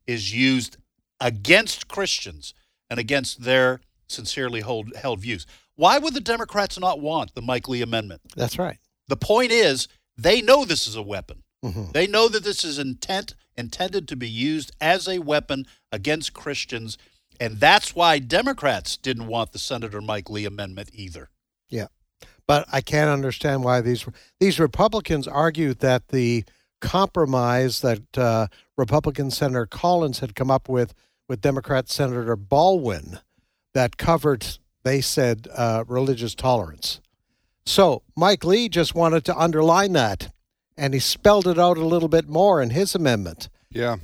[0.07, 0.77] is used
[1.19, 2.53] against Christians
[2.89, 5.45] and against their sincerely hold, held views.
[5.75, 8.21] Why would the Democrats not want the Mike Lee amendment?
[8.35, 8.77] That's right.
[9.07, 9.87] The point is,
[10.17, 11.43] they know this is a weapon.
[11.63, 11.93] Mhm.
[11.93, 16.97] They know that this is intent intended to be used as a weapon against Christians,
[17.39, 21.29] and that's why Democrats didn't want the Senator Mike Lee amendment either.
[21.69, 21.87] Yeah,
[22.47, 24.05] but I can't understand why these
[24.39, 26.43] these Republicans argued that the
[26.81, 30.93] compromise that uh, Republican Senator Collins had come up with
[31.29, 33.19] with Democrat Senator Baldwin
[33.73, 34.45] that covered,
[34.83, 37.01] they said, uh, religious tolerance.
[37.65, 40.33] So Mike Lee just wanted to underline that,
[40.77, 43.49] and he spelled it out a little bit more in his amendment.
[43.69, 43.97] Yeah.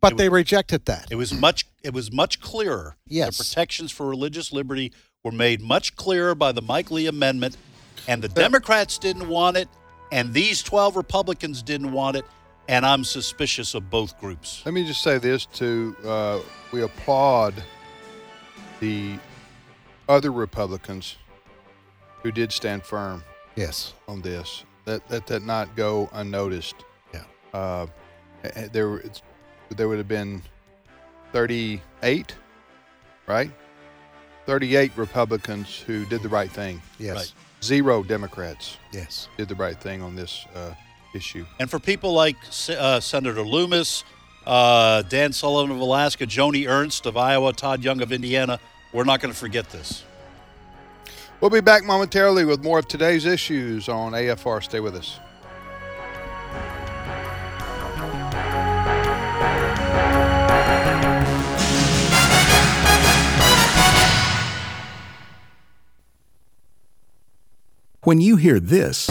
[0.00, 1.06] But they rejected that.
[1.10, 2.96] It was much it was much clearer.
[3.06, 3.38] Yes.
[3.38, 4.92] The protections for religious liberty
[5.24, 7.56] were made much clearer by the Mike Lee amendment,
[8.06, 9.68] and the Democrats didn't want it,
[10.12, 12.24] and these 12 Republicans didn't want it,
[12.68, 14.62] and I'm suspicious of both groups.
[14.64, 16.38] Let me just say this to Uh,
[16.70, 17.54] we applaud
[18.80, 19.18] the
[20.08, 21.16] other Republicans
[22.22, 23.22] who did stand firm
[23.56, 23.94] Yes.
[24.08, 24.64] on this.
[24.84, 26.76] That let that not go unnoticed.
[27.12, 27.22] Yeah.
[27.52, 27.86] Uh,
[28.44, 29.22] eh, eh, there, were- it's,
[29.70, 30.42] there would have been
[31.32, 32.34] 38,
[33.26, 33.50] right?
[34.46, 36.80] 38 Republicans who did the right thing.
[36.98, 37.16] Yes.
[37.16, 37.32] Right.
[37.64, 39.28] Zero Democrats Yes.
[39.36, 40.72] did the right thing on this uh,
[41.14, 41.44] issue.
[41.58, 42.36] And for people like
[42.68, 44.04] uh, Senator Loomis,
[44.46, 48.60] uh, Dan Sullivan of Alaska, Joni Ernst of Iowa, Todd Young of Indiana,
[48.92, 50.04] we're not going to forget this.
[51.40, 54.62] We'll be back momentarily with more of today's issues on AFR.
[54.62, 55.18] Stay with us.
[68.02, 69.10] When you hear this,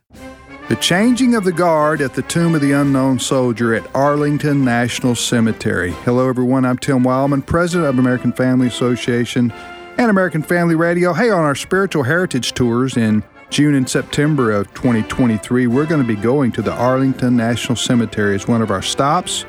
[0.71, 5.15] The changing of the guard at the Tomb of the Unknown Soldier at Arlington National
[5.15, 5.91] Cemetery.
[6.05, 6.63] Hello, everyone.
[6.63, 9.51] I'm Tim Wildmon, president of American Family Association
[9.97, 11.11] and American Family Radio.
[11.11, 16.07] Hey, on our spiritual heritage tours in June and September of 2023, we're going to
[16.07, 19.43] be going to the Arlington National Cemetery as one of our stops.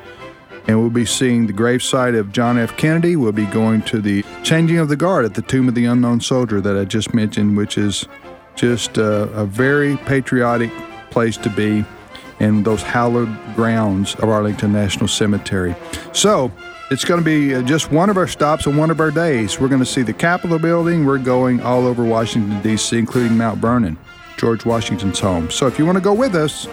[0.66, 2.76] And we'll be seeing the gravesite of John F.
[2.76, 3.14] Kennedy.
[3.14, 6.20] We'll be going to the changing of the guard at the Tomb of the Unknown
[6.20, 8.08] Soldier that I just mentioned, which is
[8.56, 10.72] just a, a very patriotic
[11.12, 11.84] place to be
[12.40, 15.76] in those hallowed grounds of Arlington National Cemetery.
[16.12, 16.50] So,
[16.92, 19.58] it's going to be uh, just one of our stops on one of our days.
[19.58, 21.06] We're going to see the Capitol building.
[21.06, 23.96] We're going all over Washington, D.C., including Mount Vernon,
[24.36, 25.50] George Washington's home.
[25.50, 26.68] So if you want to go with us,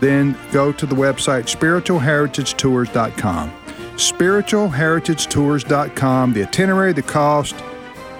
[0.00, 3.52] then go to the website spiritualheritagetours.com.
[3.94, 6.32] Spiritualheritagetours.com.
[6.32, 7.54] The itinerary, the cost,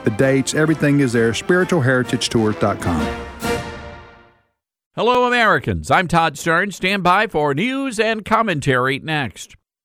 [0.04, 1.32] the dates, everything is there.
[1.32, 3.27] Spiritualheritagetours.com.
[4.98, 5.92] Hello, Americans.
[5.92, 6.74] I'm Todd Starnes.
[6.74, 9.57] Stand by for news and commentary next.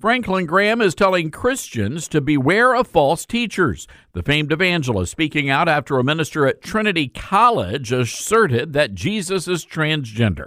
[0.00, 3.86] Franklin Graham is telling Christians to beware of false teachers.
[4.14, 9.66] The famed evangelist speaking out after a minister at Trinity College asserted that Jesus is
[9.66, 10.46] transgender.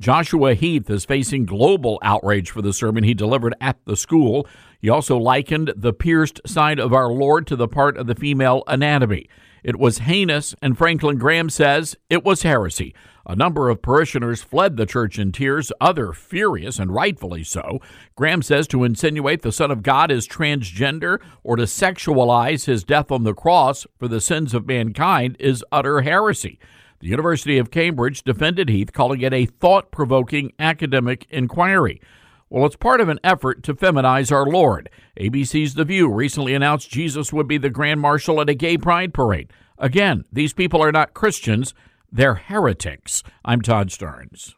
[0.00, 4.48] Joshua Heath is facing global outrage for the sermon he delivered at the school.
[4.80, 8.62] He also likened the pierced side of our Lord to the part of the female
[8.66, 9.28] anatomy.
[9.66, 12.94] It was heinous, and Franklin Graham says it was heresy.
[13.26, 17.80] A number of parishioners fled the church in tears, other furious, and rightfully so.
[18.14, 23.10] Graham says to insinuate the Son of God is transgender or to sexualize his death
[23.10, 26.60] on the cross for the sins of mankind is utter heresy.
[27.00, 32.00] The University of Cambridge defended Heath, calling it a thought provoking academic inquiry.
[32.48, 34.88] Well, it's part of an effort to feminize our Lord.
[35.18, 39.12] ABC's The View recently announced Jesus would be the Grand Marshal at a gay pride
[39.12, 39.50] parade.
[39.78, 41.74] Again, these people are not Christians,
[42.12, 43.24] they're heretics.
[43.44, 44.54] I'm Todd Starnes.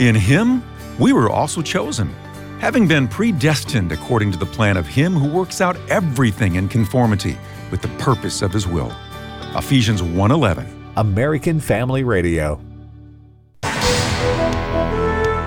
[0.00, 0.64] In Him,
[0.98, 2.08] we were also chosen,
[2.58, 7.38] having been predestined according to the plan of Him who works out everything in conformity
[7.70, 8.92] with the purpose of His will.
[9.54, 10.66] Ephesians 1:11.
[10.96, 12.60] American Family Radio.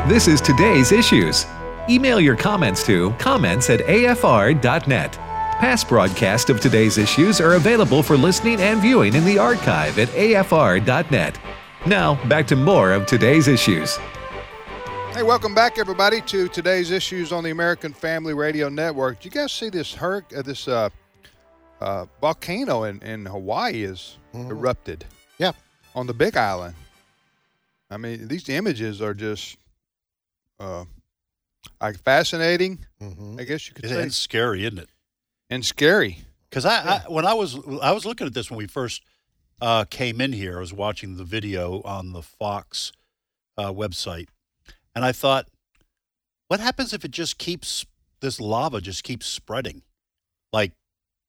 [0.07, 1.45] This is today's issues.
[1.89, 5.11] Email your comments to comments at afr.net.
[5.59, 10.07] Past broadcasts of today's issues are available for listening and viewing in the archive at
[10.09, 11.39] afr.net.
[11.85, 13.97] Now, back to more of today's issues.
[15.11, 19.19] Hey, welcome back, everybody, to today's issues on the American Family Radio Network.
[19.19, 20.89] Do you guys see this hurricane, uh, this uh,
[21.81, 24.49] uh, volcano in, in Hawaii is Mhm.
[24.49, 25.05] erupted
[25.37, 25.51] Yeah.
[25.93, 26.75] on the Big Island?
[27.91, 29.57] I mean, these images are just
[30.59, 30.85] uh,
[31.81, 32.79] like fascinating.
[33.01, 33.37] Mm-hmm.
[33.39, 34.89] I guess you could It- say, It's scary, isn't it?
[35.49, 36.19] and scary.
[36.49, 39.01] Because I, I when I was I was looking at this when we first
[39.61, 42.91] uh, came in here, I was watching the video on the Fox
[43.57, 44.27] uh, website,
[44.95, 45.47] and I thought,
[46.47, 47.85] what happens if it just keeps
[48.21, 49.81] this lava just keeps spreading?
[50.51, 50.73] Like,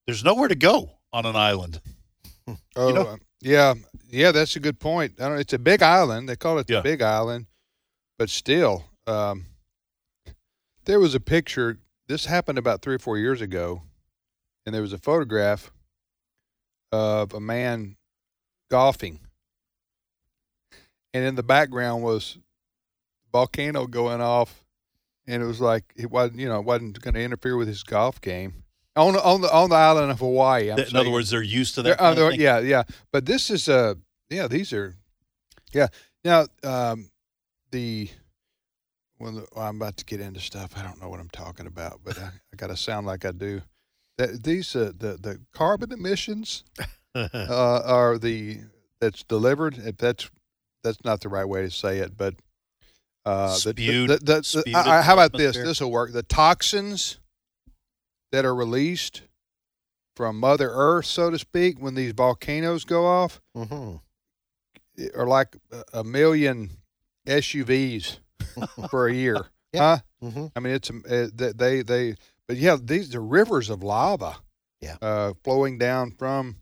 [0.05, 1.81] there's nowhere to go on an island.
[2.75, 3.73] Oh, know- uh, yeah,
[4.09, 5.13] yeah, that's a good point.
[5.19, 6.29] I don't, it's a big island.
[6.29, 6.81] They call it the Yeah.
[6.81, 7.47] Big Island,
[8.19, 9.45] but still, um,
[10.85, 11.79] there was a picture.
[12.07, 13.81] This happened about three or four years ago,
[14.65, 15.71] and there was a photograph
[16.91, 17.97] of a man
[18.69, 19.19] golfing,
[21.13, 22.37] and in the background was
[23.31, 24.63] volcano going off,
[25.27, 27.83] and it was like it wasn't, you know, it wasn't going to interfere with his
[27.83, 28.63] golf game
[28.95, 30.71] on the, on the on the island of Hawaii.
[30.71, 30.95] I'm in saying.
[30.95, 32.01] other words, they're used to that.
[32.01, 32.83] uh, yeah, yeah.
[33.11, 33.95] But this is uh
[34.29, 34.95] yeah, these are
[35.73, 35.87] yeah.
[36.23, 37.09] Now um
[37.71, 38.09] the,
[39.19, 40.73] well, I'm about to get into stuff.
[40.77, 43.31] I don't know what I'm talking about, but I, I got to sound like I
[43.31, 43.61] do.
[44.17, 46.63] That these uh, the the carbon emissions
[47.15, 48.59] uh, are the
[49.01, 49.77] that's delivered.
[49.77, 50.29] If that's
[50.83, 52.35] that's not the right way to say it, but
[53.25, 55.55] uh, Spewed- the, the, the, I- how about this?
[55.65, 56.13] This will work.
[56.13, 57.19] The toxins
[58.31, 59.23] that are released
[60.15, 63.97] from Mother Earth, so to speak, when these volcanoes go off, Mm-hmm.
[65.19, 65.57] are like
[65.93, 66.69] a million
[67.27, 68.19] SUVs
[68.89, 69.45] for a year.
[69.73, 69.97] Yeah.
[69.97, 70.27] Huh?
[70.27, 70.45] Mm-hmm.
[70.55, 72.15] I mean, it's uh, they they they.
[72.47, 74.37] But yeah, these are rivers of lava.
[74.81, 74.97] Yeah.
[75.01, 76.57] Uh, flowing down from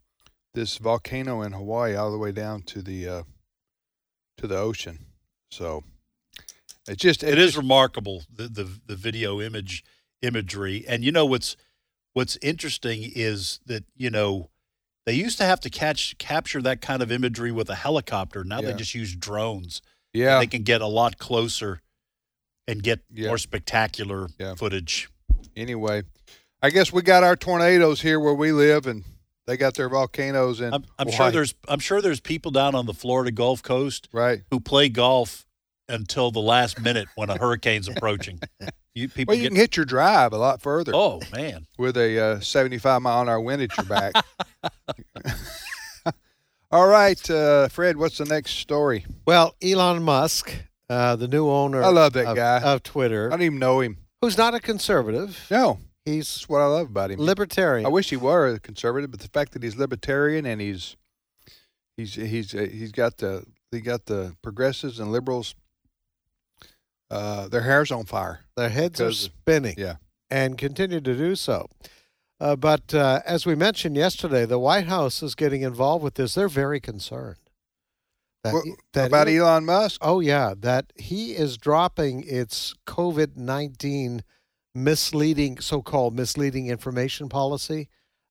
[0.53, 3.23] this volcano in Hawaii all the way down to the uh,
[4.37, 5.05] to the ocean.
[5.51, 5.83] So
[6.87, 9.83] it's just it is remarkable the, the the video image
[10.21, 11.55] imagery, and you know what's
[12.13, 14.49] what's interesting is that you know
[15.05, 18.43] they used to have to catch capture that kind of imagery with a helicopter.
[18.43, 18.71] Now Yeah.
[18.71, 19.81] they just use drones.
[20.13, 20.39] Yeah.
[20.39, 21.81] they can get a lot closer
[22.67, 23.27] and get Yeah.
[23.29, 24.55] more spectacular Yeah.
[24.55, 25.09] footage.
[25.55, 26.03] anyway.
[26.61, 29.03] I guess we got our tornadoes here where we live, and
[29.45, 32.85] they got their volcanoes and I'm, I'm sure there's I'm sure there's people down on
[32.85, 34.41] the Florida Gulf Coast right.
[34.51, 35.45] who play golf
[35.89, 38.39] until the last minute when a hurricane's approaching.
[38.95, 40.91] You people Well, you get can hit your drive a lot further.
[40.93, 44.13] oh man, with a uh, 75 mile an hour wind at your back.
[46.73, 49.05] All right, uh, Fred, what's the next story?
[49.27, 50.51] Well, Elon Musk,
[50.89, 52.61] uh, the new owner I love that of, guy.
[52.63, 53.97] of Twitter, I don't even know him.
[54.21, 55.45] who's not a conservative.
[55.51, 57.19] No, He's that's what I love about him.
[57.19, 57.85] libertarian.
[57.85, 60.95] I wish he were a conservative, but the fact that he's libertarian and he's
[61.95, 65.53] he's he's uh, he's got the he got the progressives and liberals
[67.11, 68.39] uh, their hair's on fire.
[68.57, 69.75] Their heads are spinning.
[69.77, 69.97] yeah.
[70.31, 71.69] And continue to do so.
[72.39, 76.33] Uh, but uh, as we mentioned yesterday, the White House is getting involved with this.
[76.35, 77.37] They're very concerned.
[78.43, 79.99] That, What, that about he- Elon Musk?
[80.03, 80.53] Oh, yeah.
[80.57, 84.23] That he is dropping its COVID 19
[84.75, 87.87] misleading, so called misleading information policy.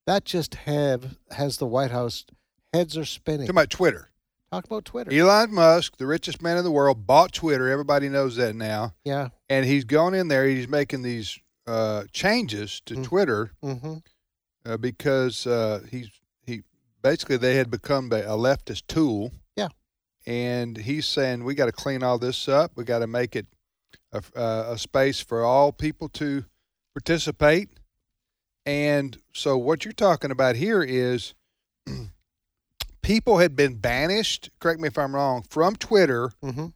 [0.06, 2.26] That just have has the White House
[2.74, 3.46] heads are spinning.
[3.46, 4.10] Talking about Twitter.
[4.50, 5.10] Talk about Twitter.
[5.12, 7.70] Elon Musk, the richest man in the world, bought Twitter.
[7.70, 8.92] Everybody knows that now.
[9.04, 9.28] yeah.
[9.48, 10.46] and he's gone in there.
[10.46, 13.04] He's making these uh, changes to Mm.
[13.04, 13.94] Twitter Mm-hmm.
[14.66, 16.10] uh, because uh, he's
[16.44, 16.62] he
[17.02, 19.32] basically they had become a a leftist tool.
[19.56, 19.68] Yeah.
[20.26, 22.72] and he's saying we got to clean all this up.
[22.76, 23.46] We got to make it
[24.12, 26.44] a, uh, a space for all people to
[26.94, 27.68] participate.
[28.64, 31.34] And so what you're talking about here is
[33.02, 34.50] people had been banished.
[34.60, 36.66] Correct me if I'm wrong from Twitter Mm-hmm.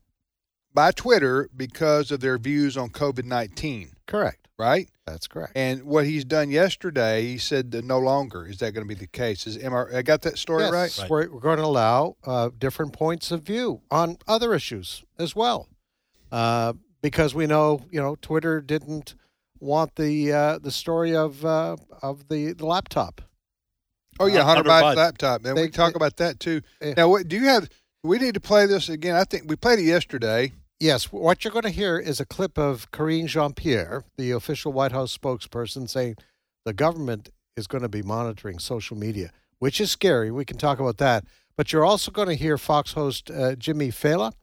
[0.74, 4.45] by Twitter because of their views on COVID 19, Correct.
[4.58, 4.88] Right?
[5.06, 5.52] That's correct.
[5.54, 8.98] And what he's done yesterday, he said that no longer is that going to be
[8.98, 9.46] the case.
[9.46, 10.98] Is am I, I got that story Yes, right?
[10.98, 11.10] Right.
[11.10, 15.68] We're, we're going to allow uh, different points of view on other issues as well,
[16.32, 19.14] uh, because we know you know Twitter didn't
[19.60, 23.22] want the uh, the story of uh, of the, the laptop.
[24.18, 24.96] Oh yeah, Hunter Hunter Biden's Biden.
[24.96, 25.42] laptop.
[25.42, 26.62] Then we They- can talk they- about that too.
[26.80, 26.94] Eh.
[26.96, 27.68] Now, what do you have?
[28.02, 29.16] We need to play this again.
[29.16, 30.52] I think we played it yesterday.
[30.78, 34.72] Yes, what you're going to hear is a clip of Karine Jean Pierre, the official
[34.72, 36.16] White House spokesperson, saying
[36.66, 40.30] the government is going to be monitoring social media, which is scary.
[40.30, 41.24] We can talk about that.
[41.56, 44.34] But you're also going to hear Fox host uh, Jimmy Fallon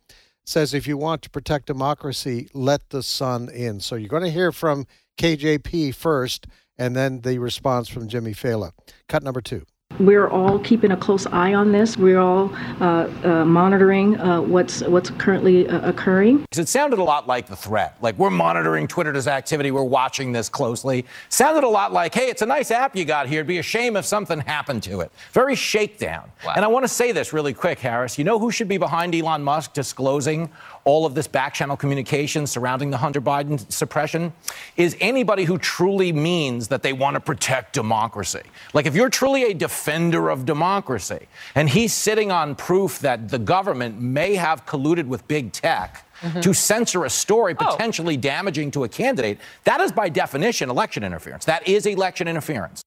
[0.45, 3.79] says if you want to protect democracy, let the sun in.
[3.79, 4.85] So you're going to hear from
[5.17, 8.71] KJP first, and then the response from Jimmy Fallon.
[9.07, 9.65] Cut number two.
[9.99, 11.97] We're all keeping a close eye on this.
[11.97, 16.45] We're all uh, uh, monitoring uh, what's what's currently uh, occurring.
[16.51, 17.95] It sounded a lot like the threat.
[18.01, 21.05] Like, we're monitoring Twitter's activity, we're watching this closely.
[21.29, 23.39] Sounded a lot like, hey, it's a nice app you got here.
[23.39, 25.11] It'd be a shame if something happened to it.
[25.31, 26.31] Very shakedown.
[26.55, 28.17] And I want to say this really quick, Harris.
[28.17, 30.49] You know who should be behind Elon Musk disclosing
[30.85, 34.33] all of this back channel communication surrounding the Hunter Biden suppression?
[34.77, 38.41] Is anybody who truly means that they want to protect democracy.
[38.73, 43.39] Like, if you're truly a defender of democracy, and he's sitting on proof that the
[43.39, 46.05] government may have colluded with big tech
[46.41, 51.43] to censor a story potentially damaging to a candidate, that is by definition election interference.
[51.45, 52.81] That is election interference.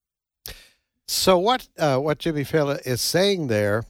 [1.07, 3.83] So what uh, what Jimmy Fallon is saying there,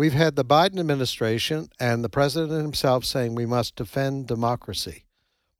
[0.00, 5.04] we've had the Biden administration and the president himself saying we must defend democracy.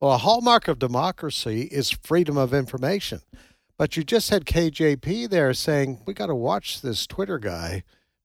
[0.00, 3.20] Well, a hallmark of democracy is freedom of information.
[3.76, 7.82] But you just had KJP there saying we got to watch this Twitter guy.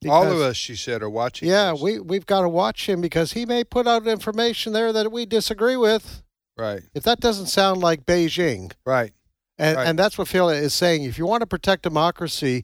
[0.08, 1.50] All of us, she said, are watching.
[1.50, 1.82] Yeah, this.
[1.82, 5.26] we we've got to watch him because he may put out information there that we
[5.26, 6.24] disagree with.
[6.58, 9.12] right, If that doesn't sound like Beijing, right.
[9.58, 9.88] and, Right.
[9.88, 11.04] and that's what Phil is saying.
[11.04, 12.64] If you want to protect democracy,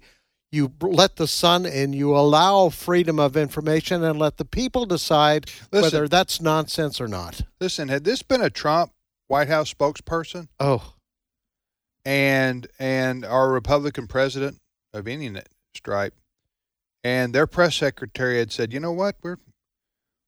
[0.51, 5.49] you let the sun in, you allow freedom of information, and let the people decide
[5.71, 5.81] Listen.
[5.81, 7.43] whether that's nonsense or not.
[7.59, 8.91] Listen, had this been a Trump
[9.27, 10.93] White House spokesperson Oh,
[12.03, 14.57] and and our Republican president
[14.93, 15.31] of any
[15.73, 16.15] stripe,
[17.03, 19.37] and their press secretary had said, you know what, we're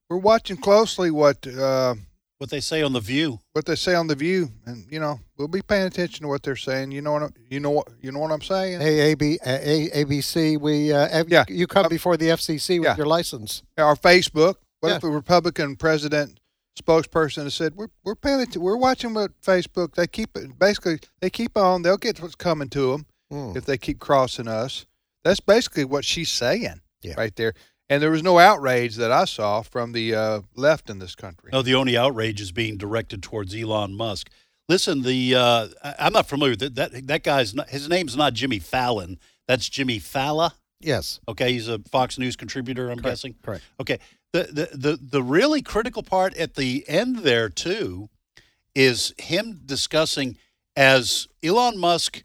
[0.09, 1.95] we're watching closely what uh,
[2.43, 3.39] What they say on the View.
[3.53, 6.43] what they say on the View, and you know we'll be paying attention to what
[6.43, 6.91] they're saying.
[6.91, 8.81] You know what you know what you know what I'm saying?
[8.81, 11.45] hey, AB, uh, A, ABC, we uh, have- Yeah.
[11.47, 12.97] you come Uh, before the FCC with yeah.
[12.97, 13.63] your license.
[13.77, 14.55] Our Facebook.
[14.81, 14.95] What Yeah.
[14.97, 16.37] if a Republican president
[16.77, 20.99] spokesperson has said we're we're paying attention, we're watching what Facebook they keep it basically
[21.21, 23.55] they keep on they'll get what's coming to them Hmm.
[23.55, 24.85] if they keep crossing us.
[25.23, 26.81] That's basically what she's saying.
[27.03, 27.13] Yeah.
[27.17, 27.53] right there.
[27.89, 31.49] And there was no outrage that I saw from the uh, left in this country.
[31.51, 34.29] No, the only outrage is being directed towards Elon Musk.
[34.69, 36.75] Listen, the uh, I- I'm not familiar with it.
[36.75, 37.07] that.
[37.07, 39.19] That guy's not, his name's not Jimmy Fallon.
[39.47, 40.53] That's Jimmy Failla.
[40.79, 41.19] Yes.
[41.27, 42.89] Okay, he's a Fox News contributor.
[42.89, 43.35] I'm Correct, guessing.
[43.43, 43.63] correct.
[43.79, 43.99] Okay.
[44.31, 48.09] The, the the the really critical part at the end there too
[48.73, 50.37] is him discussing
[50.75, 52.23] as Elon Musk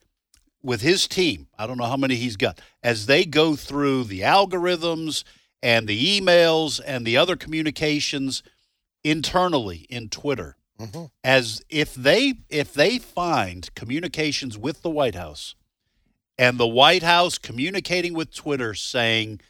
[0.62, 1.48] with his team.
[1.58, 5.22] I don't know how many he's got as they go through the algorithms
[5.62, 8.42] and the emails and the other communications
[9.04, 11.04] internally in Twitter mm-hmm.
[11.24, 15.54] as if they if they find communications with the White House
[16.36, 19.40] and the White House communicating with Twitter saying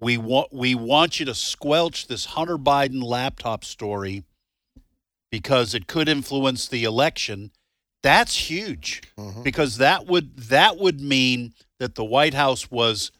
[0.00, 4.24] we want we want you to squelch this Hunter Biden laptop story
[5.30, 7.50] because it could influence the election
[8.02, 9.42] that's huge mm-hmm.
[9.42, 13.12] because that would that would mean that the White House was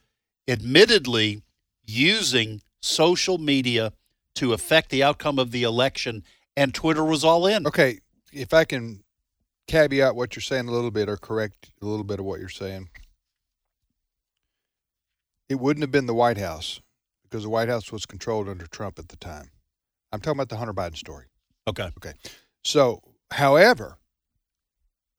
[0.49, 1.43] admittedly
[1.93, 3.93] using social media
[4.35, 6.23] to affect the outcome of the election
[6.57, 7.67] and Twitter was all in.
[7.67, 8.01] Okay,
[8.33, 9.03] if I can
[9.67, 12.49] caveat what you're saying a little bit or correct a little bit of what you're
[12.49, 12.89] saying.
[15.49, 16.81] It wouldn't have been the White House
[17.23, 19.51] because the White House was controlled under Trump at the time.
[20.13, 21.27] I'm talking about the Hunter Biden story.
[21.69, 21.89] Okay.
[21.99, 22.13] Okay.
[22.65, 23.99] So, however,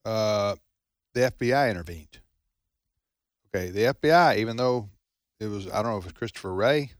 [0.04, 0.56] uh,
[1.14, 2.20] the FBI intervened.
[3.54, 4.90] Okay, the FBI, even though
[5.44, 6.92] it was, I don't know if it was Christopher Wray.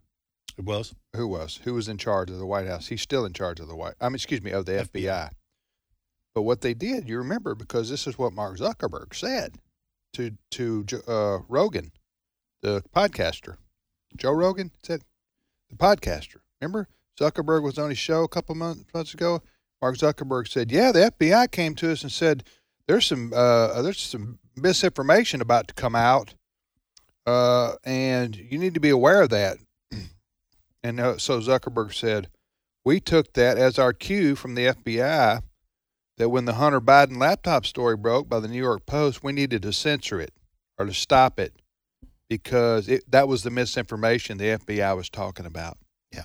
[0.57, 0.95] It was.
[1.17, 1.61] Who was?
[1.65, 2.89] Who was in charge of the White House?
[2.89, 3.95] He's still in charge of the White.
[4.01, 5.31] I mean, excuse me, of the FBI.
[6.35, 9.57] But what they did, you remember, because this is what Mark Zuckerberg said
[10.15, 11.93] to to uh, Rogan,
[12.63, 13.57] the podcaster.
[14.17, 15.03] Joe Rogan said,
[15.71, 16.37] the podcaster.
[16.61, 16.89] Remember,
[17.19, 19.43] Zuckerberg was on his show a couple months, months ago.
[19.83, 22.45] Mark Zuckerberg said, "Yeah, the FBI came to us and said
[22.87, 26.35] there's some uh, there's some misinformation about to come out,
[27.27, 29.59] uh, and you need to be aware of that."
[30.83, 32.29] And uh, so Zuckerberg said,
[32.85, 35.43] "We took that as our cue from the FBI
[36.19, 39.63] that when the Hunter Biden laptop story broke by the New York Post, we needed
[39.63, 40.35] to censor it
[40.79, 41.55] or to stop it
[42.29, 45.79] because it, that was the misinformation the FBI was talking about."
[46.13, 46.25] Yeah.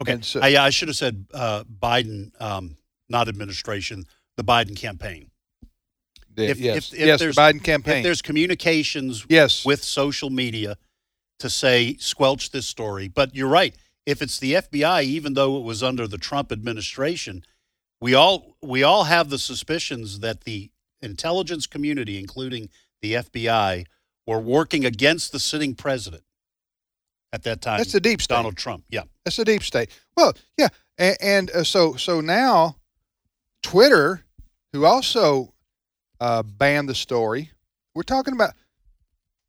[0.00, 0.18] Okay.
[0.22, 2.78] So- I, I should have said uh, Biden, um,
[3.10, 4.04] not administration,
[4.38, 5.31] the Biden campaign.
[6.34, 7.98] The- If, yes, if, if yes, the there's, Biden campaign.
[7.98, 9.64] If there's communications Yes.
[9.64, 10.76] with social media
[11.38, 13.74] to say squelch this story, but you're right.
[14.06, 17.44] If it's the FBI, even though it was under the Trump administration,
[18.00, 20.70] we all we all have the suspicions that the
[21.02, 22.68] intelligence community, including
[23.00, 23.84] the FBI,
[24.26, 26.24] were working against the sitting president
[27.32, 27.78] at that time.
[27.78, 28.34] That's the deep state.
[28.34, 28.84] Donald Trump.
[28.88, 29.02] Yeah.
[29.24, 29.90] That's the deep state.
[30.16, 30.68] Well, yeah,
[30.98, 32.76] and, and uh, so so now,
[33.62, 34.24] Twitter,
[34.72, 35.54] who also
[36.22, 37.50] uh, banned the story,
[37.96, 38.54] we're talking about.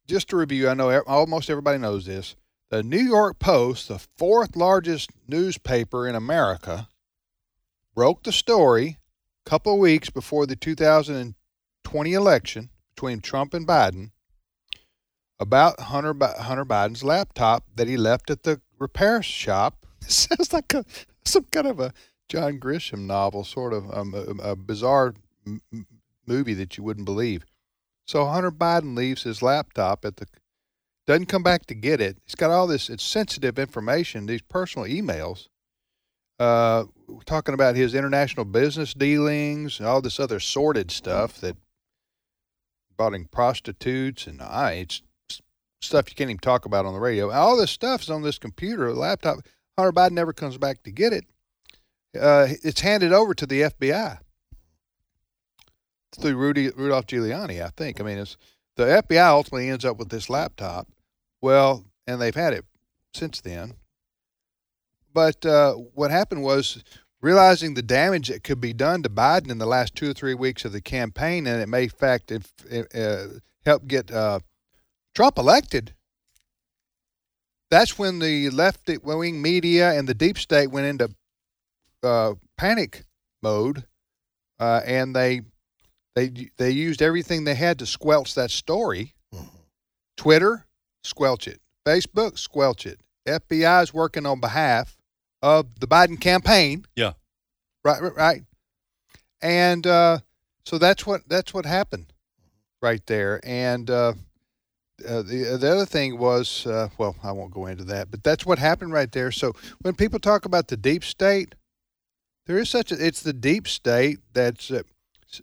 [0.08, 2.36] Just to review, I know almost everybody knows this.
[2.72, 6.90] The New York Post, the fourth largest newspaper in America,
[7.94, 8.98] broke the story
[9.46, 14.10] a couple weeks before the 2020 election between Trump and Biden
[15.40, 19.86] about Hunter Hunter Biden's laptop that he left at the repair shop.
[20.02, 20.84] It sounds like a,
[21.24, 21.94] some kind of a
[22.28, 25.14] John Grisham novel, sort of um, a, a bizarre
[26.26, 27.46] movie that you wouldn't believe.
[28.08, 30.28] So Hunter Biden leaves his laptop at the
[31.06, 32.18] doesn't come back to get it.
[32.24, 35.48] He's got all this it's sensitive information, these personal emails.
[36.40, 36.86] Uh,
[37.26, 41.56] talking about his international business dealings and all this other sordid stuff that
[42.90, 45.02] involving prostitutes and I it's
[45.82, 47.32] stuff you can't even talk about on the radio.
[47.32, 49.40] All this stuff is on this computer, laptop.
[49.78, 51.26] Hunter Biden never comes back to get it.
[52.20, 54.20] Uh, it's handed over to the FBI
[56.16, 58.00] through Rudy Rudolph Giuliani, I think.
[58.00, 58.38] I mean, it's
[58.76, 60.88] the FBI ultimately ends up with this laptop.
[61.42, 62.66] Well, and they've had it
[63.14, 63.76] since then.
[65.14, 66.84] But uh, what happened was
[67.22, 70.34] realizing the damage that could be done to Biden in the last two or three
[70.34, 72.52] weeks of the campaign, and it may, in fact, if,
[72.96, 74.40] uh, help get uh,
[75.14, 75.94] Trump elected.
[77.70, 81.16] That's when the left wing media and the deep state went into
[82.04, 83.04] uh, panic
[83.42, 83.86] mode,
[84.60, 85.42] uh, and they
[86.16, 89.16] they they used everything they had to squelch that story.
[90.16, 90.66] Twitter,
[91.04, 91.60] squelch it.
[91.86, 93.00] Facebook, squelch it.
[93.28, 94.98] FBI is working on behalf
[95.42, 96.86] of the Biden campaign.
[96.96, 97.14] Yeah.
[97.84, 98.44] Right, right, right.
[99.42, 100.20] And uh,
[100.66, 102.14] so that's what that's what happened
[102.82, 103.42] right there.
[103.44, 104.14] And uh,
[105.08, 108.46] uh, the the other thing was, uh, well, I won't go into that, but that's
[108.46, 109.32] what happened right there.
[109.32, 111.56] So when people talk about the deep state,
[112.46, 114.84] there is such a it's the deep state that's uh,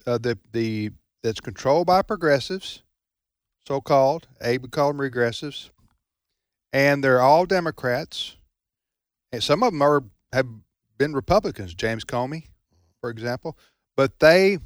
[0.06, 0.90] uh, the the
[1.22, 2.82] that's controlled by progressives,
[3.66, 4.26] so called.
[4.42, 5.70] Abe would call them regressives,
[6.72, 8.36] and they're all Democrats.
[9.32, 10.46] And some of them are have
[10.98, 11.74] been Republicans.
[11.74, 12.44] James Comey,
[13.00, 13.56] for example,
[13.96, 14.58] but they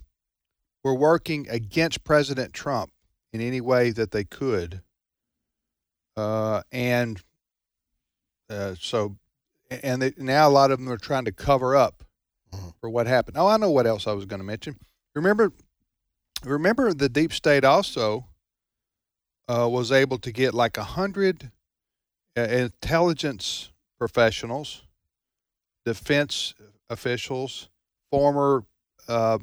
[0.82, 2.90] were working against President Trump
[3.32, 4.82] in any way that they could,
[6.16, 7.22] uh, and
[8.48, 9.16] uh, so
[9.70, 12.04] and they, now a lot of them are trying to cover up
[12.80, 13.36] for what happened.
[13.36, 14.76] Oh, I know what else I was going to mention.
[15.14, 15.52] Remember,
[16.44, 18.26] remember the deep state also
[19.48, 21.50] uh, was able to get like a hundred
[22.36, 24.82] uh, intelligence professionals,
[25.84, 26.54] defense
[26.90, 27.68] officials,
[28.10, 28.64] former,
[29.08, 29.38] uh,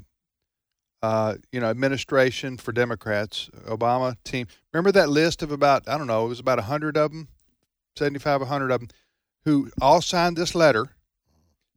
[1.02, 4.48] uh, you know, administration for Democrats, Obama team.
[4.74, 7.28] Remember that list of about I don't know, it was about a hundred of them,
[7.98, 8.90] seventy-five, hundred of them,
[9.46, 10.90] who all signed this letter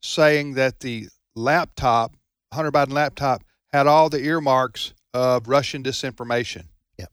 [0.03, 2.15] saying that the laptop,
[2.53, 3.43] Hunter Biden laptop,
[3.75, 6.67] had all the earmarks of Russian disinformation.
[6.97, 7.11] Yep.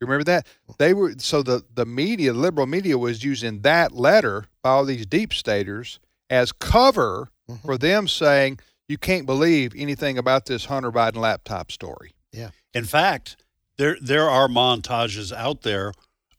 [0.00, 0.46] You remember that?
[0.78, 4.86] They were so the the media, the liberal media, was using that letter by all
[4.86, 7.66] these deep staters as cover mm-hmm.
[7.66, 12.14] for them saying you can't believe anything about this Hunter Biden laptop story.
[12.32, 12.50] Yeah.
[12.72, 13.36] In fact,
[13.76, 15.92] there there are montages out there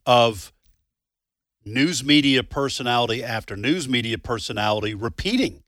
[0.08, 0.52] of
[1.64, 5.63] news media personality after news media personality repeating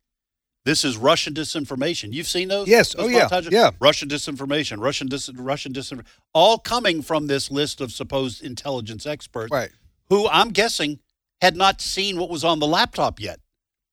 [0.65, 2.11] this is Russian disinformation.
[2.11, 2.67] You've seen those?
[2.67, 2.93] Yes.
[2.93, 3.27] Those Oh, yeah.
[3.29, 3.51] montages?
[3.51, 3.71] Yeah.
[3.79, 9.51] Russian disinformation, Russian dis- Russian disinformation, all coming from this list of supposed intelligence experts,
[9.51, 9.71] Right.
[10.09, 10.99] who I'm guessing
[11.41, 13.39] had not seen what was on the laptop yet.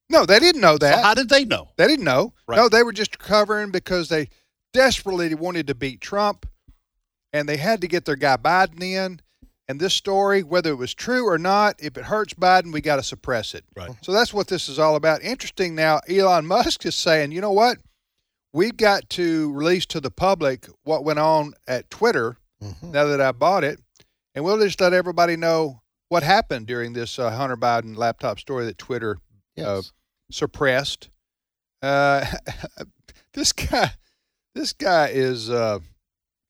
[0.08, 0.96] No, they didn't know that.
[0.96, 1.68] So how did they know?
[1.76, 2.34] They didn't know.
[2.46, 2.56] Right.
[2.56, 4.28] No, they were just covering because they
[4.72, 6.46] desperately wanted to beat Trump
[7.32, 9.20] and they had to get their guy Biden in.
[9.72, 12.96] And this story, whether it was true or not, if it hurts Biden, we got
[12.96, 13.64] to suppress it.
[13.74, 13.88] Right.
[14.02, 15.22] So that's what this is all about.
[15.22, 17.78] Interesting now, Elon Musk is saying, you know what?
[18.52, 22.36] We've got to release to the public what went on at Twitter
[22.82, 23.80] now that I bought it.
[24.34, 28.66] And we'll just let everybody know what happened during this uh, Hunter Biden laptop story
[28.66, 29.16] that Twitter
[29.58, 29.80] uh,
[30.30, 31.08] suppressed.
[31.80, 32.26] Uh,
[33.32, 33.92] this guy,
[34.54, 35.78] this guy is uh,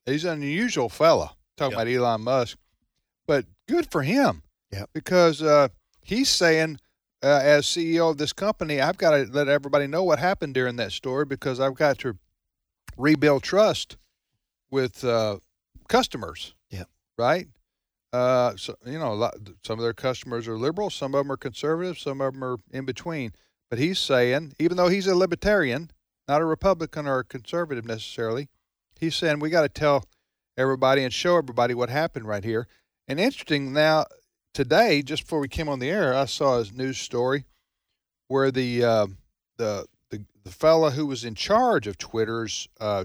[0.07, 1.37] he's an unusual fella.
[1.57, 2.59] Talking about Elon Musk,
[3.27, 4.43] but good for him.
[4.73, 4.91] Yep.
[4.93, 5.69] Because uh,
[6.03, 6.79] he's saying,
[7.23, 10.77] uh, as CEO of this company, I've got to let everybody know what happened during
[10.77, 12.17] that story because I've got to
[12.97, 13.97] rebuild trust
[14.71, 15.39] with uh,
[15.89, 16.55] customers.
[16.71, 16.89] Yep.
[17.19, 17.49] Right.
[18.13, 21.33] Uh, so you know, a lot, some of their customers are liberal, some of them
[21.33, 23.33] are conservative, some of them are in between.
[23.71, 25.91] But he's saying, even though he's a libertarian,
[26.29, 28.49] not a Republican or a conservative necessarily,
[29.01, 30.05] he's saying we got to tell
[30.59, 32.67] everybody and show everybody what happened right here.
[33.09, 34.07] And interesting now,
[34.55, 37.45] today, just before we came on the air, I saw a news story
[38.29, 39.07] where the uh,
[39.57, 43.05] the the the fella who was in charge of Twitter's uh,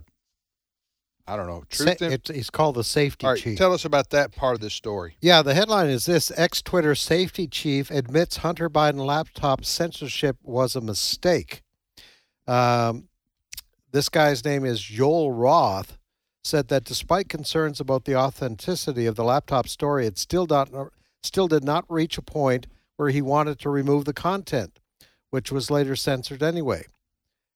[1.27, 2.01] I don't know Sa- truth.
[2.01, 3.57] in- it's, he's called the safety All right, chief.
[3.57, 5.17] tell us about that part of this story.
[5.19, 10.75] Yeah, the headline is this ex Twitter safety chief admits Hunter Biden laptop censorship was
[10.75, 11.63] a mistake.
[12.47, 13.09] Um,
[13.91, 15.96] this guy's name is Joel Roth,
[16.47, 20.71] said that despite concerns about the authenticity of the laptop story, it still, not,
[21.21, 24.79] still did not reach a point where he wanted to remove the content,
[25.29, 26.85] which was later censored anyway.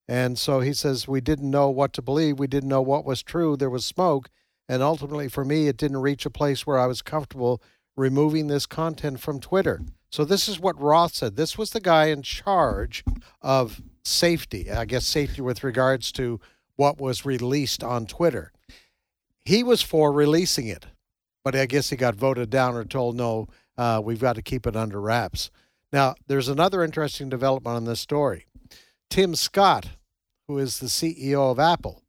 [0.08, 2.38] And so he says, We didn't know what to believe.
[2.38, 3.56] We didn't know what was true.
[3.56, 4.30] There was smoke.
[4.68, 7.62] And ultimately, for me, it didn't reach a place where I was comfortable
[7.96, 9.82] removing this content from Twitter.
[10.10, 11.38] So, this is what Roth said.
[11.38, 13.04] This was the guy in charge
[13.42, 16.42] of safety, I guess, safety with regards to
[16.76, 18.52] what was released on Twitter.
[19.46, 20.86] He was for releasing it,
[21.44, 24.68] but I guess he got voted down or told, no, uh, we've got to keep
[24.68, 25.50] it under wraps.
[25.92, 28.46] Now, there's another interesting development on this story.
[29.10, 29.90] Tim Scott,
[30.48, 32.02] who is the CEO of Apple,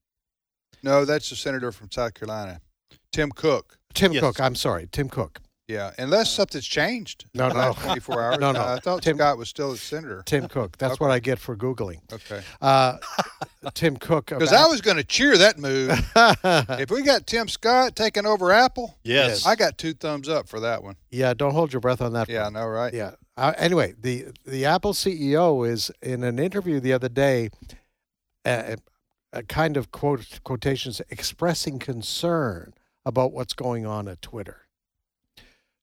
[0.82, 2.60] No, that's the senator from South Carolina,
[3.12, 3.78] Tim Cook.
[3.94, 4.22] Tim Yes.
[4.22, 5.40] Cook, I'm sorry, Tim Cook.
[5.72, 7.24] Yeah, unless something's changed.
[7.34, 7.72] No, no.
[7.72, 8.38] 24 hours.
[8.38, 8.60] No, no.
[8.62, 10.22] I thought Tim- Scott was still a senator.
[10.26, 10.76] Tim Cook.
[10.78, 12.00] That's what I get for Googling.
[12.12, 12.42] Okay.
[12.60, 12.98] Uh,
[13.74, 14.26] Tim Cook.
[14.26, 15.90] Because I was going to cheer that move.
[16.80, 19.46] if we got Tim Scott taking over Apple, Yes.
[19.46, 20.96] I got two thumbs up for that one.
[21.10, 22.28] yeah, don't hold your breath on that.
[22.28, 22.92] Yeah, I know, right?
[22.92, 23.12] Yeah.
[23.36, 27.48] Uh, anyway, the the Apple CEO is in an interview the other day,
[28.44, 28.76] uh,
[29.32, 32.74] a kind of quote quotations expressing concern
[33.06, 34.61] about what's going on at Twitter,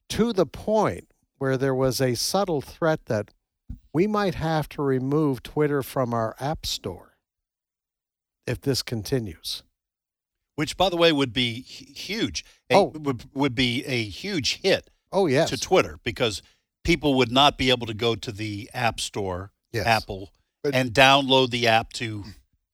[0.09, 1.07] to the point
[1.37, 3.31] where there was a subtle threat that
[3.93, 7.17] we might have to remove Twitter from our app store
[8.45, 9.63] if this continues.
[10.55, 12.43] Which, by the way, would be huge.
[12.69, 12.91] A- Oh.
[12.95, 16.41] would, would be a huge hit Oh yes, to Twitter because
[16.83, 19.85] people would not be able to go to the App Store, Yes.
[19.85, 20.33] Apple,
[20.63, 22.25] But- and download the app to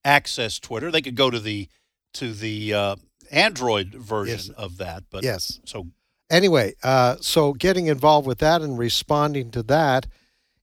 [0.03, 0.89] access Twitter.
[0.91, 1.67] They could go to the
[2.13, 2.95] to the uh,
[3.29, 4.49] Android version Yes.
[4.57, 5.59] of that, but yes.
[5.65, 5.87] so
[6.29, 10.07] Anyway, uh, so getting involved with that and responding to that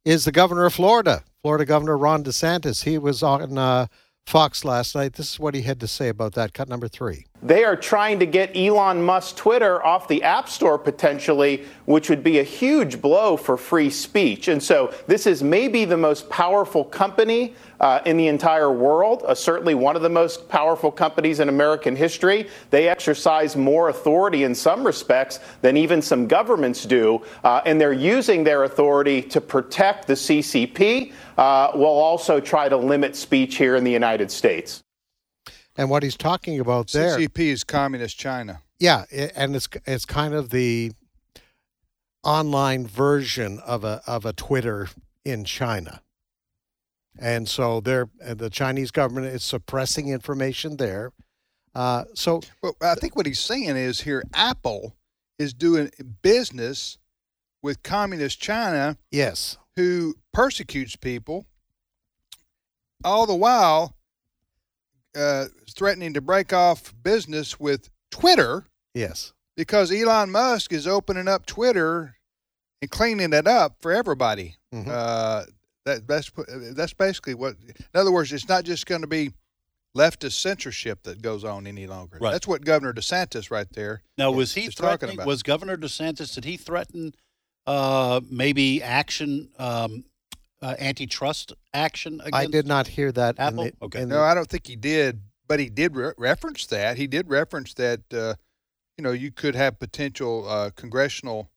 [0.05, 2.85] is the governor of Florida, Florida Governor Ron DeSantis.
[2.85, 3.87] He was on uh,
[4.27, 5.15] Fox last night.
[5.15, 6.53] This is what he had to say about that.
[6.53, 7.27] Cut number three.
[7.43, 12.23] They are trying to get Elon Musk Twitter off the App Store potentially, which would
[12.23, 14.47] be a huge blow for free speech.
[14.47, 19.35] And so this is maybe the most powerful company uh, in the entire world, uh,
[19.35, 22.49] certainly one of the most powerful companies in American history.
[22.71, 27.23] They exercise more authority in some respects than even some governments do.
[27.43, 32.77] Uh, and they're using their authority to protect the CCP uh, while also try to
[32.77, 34.85] limit speech here in the United States.
[35.77, 38.61] And what he's talking about there, CCP is communist China.
[38.79, 40.93] yeah, and it's it's kind of the
[42.23, 44.89] online version of a of a Twitter
[45.25, 46.03] in China.
[47.19, 51.13] And so they're uh, the Chinese government is suppressing information there.
[51.75, 54.95] Uh, so Well, I think what he's saying is here Apple
[55.39, 55.91] is doing
[56.23, 56.99] business
[57.63, 61.47] with communist China yes, who persecutes people,
[63.05, 63.95] all the while
[65.17, 71.47] uh, threatening to break off business with Twitter yes, because Elon Musk is opening up
[71.47, 72.17] Twitter
[72.81, 74.57] and cleaning it up for everybody.
[74.75, 74.89] Mhm.
[74.89, 75.45] Uh,
[75.85, 76.31] that that's
[76.75, 77.57] that's basically what.
[77.67, 79.33] In other words, it's not just going to be
[79.97, 82.19] leftist censorship that goes on any longer.
[82.21, 82.31] Right.
[82.33, 84.03] That's what Governor DeSantis right there.
[84.17, 85.27] Now, is- was he talking about.
[85.27, 86.35] Was Governor DeSantis?
[86.35, 87.15] Did he threaten
[87.67, 90.05] uh, maybe action, um,
[90.63, 92.35] uh, antitrust action against?
[92.35, 93.35] I did not hear that.
[93.39, 93.65] Apple?
[93.65, 94.01] the- Okay.
[94.05, 96.97] No, the- I don't think he did, but he did re- reference that.
[96.97, 98.35] He did reference that, uh,
[98.97, 101.51] you know, you could have potential uh, congressional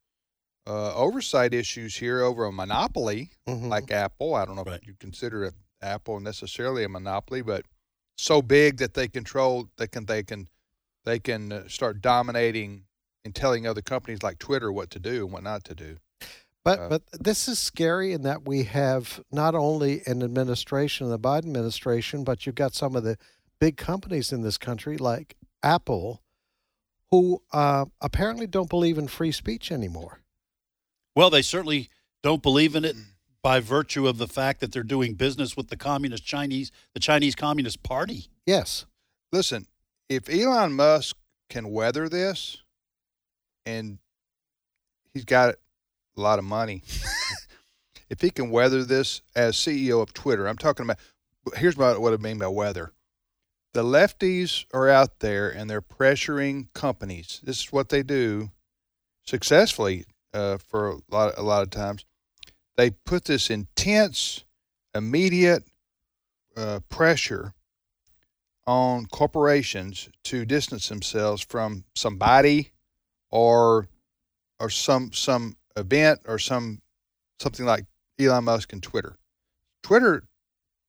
[0.68, 3.68] uh, oversight issues here over a monopoly Mhm.
[3.70, 4.34] like Apple.
[4.34, 4.82] I don't know Right.
[4.82, 7.66] if you consider it Apple necessarily a monopoly, but
[8.18, 10.48] so big that they control, they can, they can,
[11.04, 12.86] they can uh, start dominating
[13.24, 15.98] and telling other companies like Twitter what to do and what not to do.
[16.66, 21.20] But Uh, but this is scary in that we have not only an administration, the
[21.20, 23.18] Biden administration, but you've got some of the
[23.60, 26.22] big companies in this country like Apple,
[27.12, 30.20] who uh, apparently don't believe in free speech anymore.
[31.16, 31.90] Well, they certainly
[32.24, 32.96] don't believe in it
[33.42, 37.36] by virtue of the fact that they're doing business with the communist Chinese, the Chinese
[37.36, 38.26] Communist Party.
[38.46, 38.88] Yes,
[39.32, 39.68] listen,
[40.10, 41.16] if Elon Musk
[41.48, 42.58] can weather this,
[43.68, 44.00] and
[45.14, 45.56] he's got
[46.18, 46.84] a lot of money,
[48.10, 50.98] if he can weather this as CEO of Twitter, I'm talking about.
[51.56, 52.92] Here's about what I mean by weather.
[53.74, 57.40] The lefties are out there and they're pressuring companies.
[57.44, 58.50] This is what they do
[59.26, 62.06] successfully uh, for a lot, a lot of times.
[62.78, 64.44] They put this intense,
[64.94, 65.66] immediate
[66.58, 67.54] uh, pressure
[68.68, 72.72] on corporations to distance themselves from somebody
[73.30, 73.88] or
[74.60, 76.82] or some some event or some
[77.40, 77.86] something like
[78.20, 79.18] Elon Musk and Twitter.
[79.84, 80.24] Twitter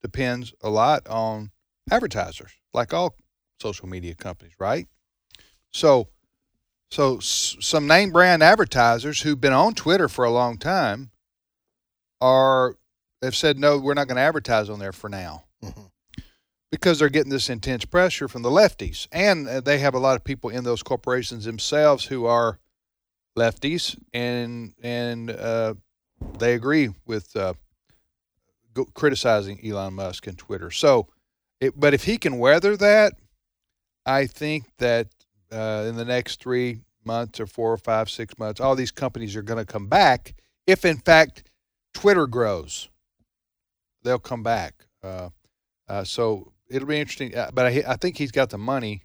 [0.03, 1.51] depends a lot on
[1.91, 3.17] advertisers, like all
[3.61, 4.87] social media companies, right?
[5.73, 6.09] So
[6.91, 11.11] so s- some name brand advertisers who've been on Twitter for a long time
[12.21, 12.77] are
[13.21, 15.45] they've said no, we're not going to advertise on there for now
[16.71, 20.17] because they're getting this intense pressure from the lefties, and uh, they have a lot
[20.17, 22.59] of people in those corporations themselves who are
[23.37, 25.75] lefties, and and uh,
[26.39, 27.55] they agree with uh,
[28.75, 30.71] go, criticizing Elon Musk and Twitter.
[30.71, 31.09] So,
[31.61, 33.15] it, but if he can weather that,
[34.05, 35.09] I think that
[35.53, 39.37] uh, in the next three months or four or five, six months, all these companies
[39.37, 40.35] are going to come back.
[40.67, 41.45] If in fact
[41.95, 42.89] Twitter grows,
[44.03, 44.87] they'll come back.
[45.03, 45.31] Uh,
[45.89, 47.37] uh, so it'll be interesting.
[47.37, 49.03] Uh, but I, I think he's got the money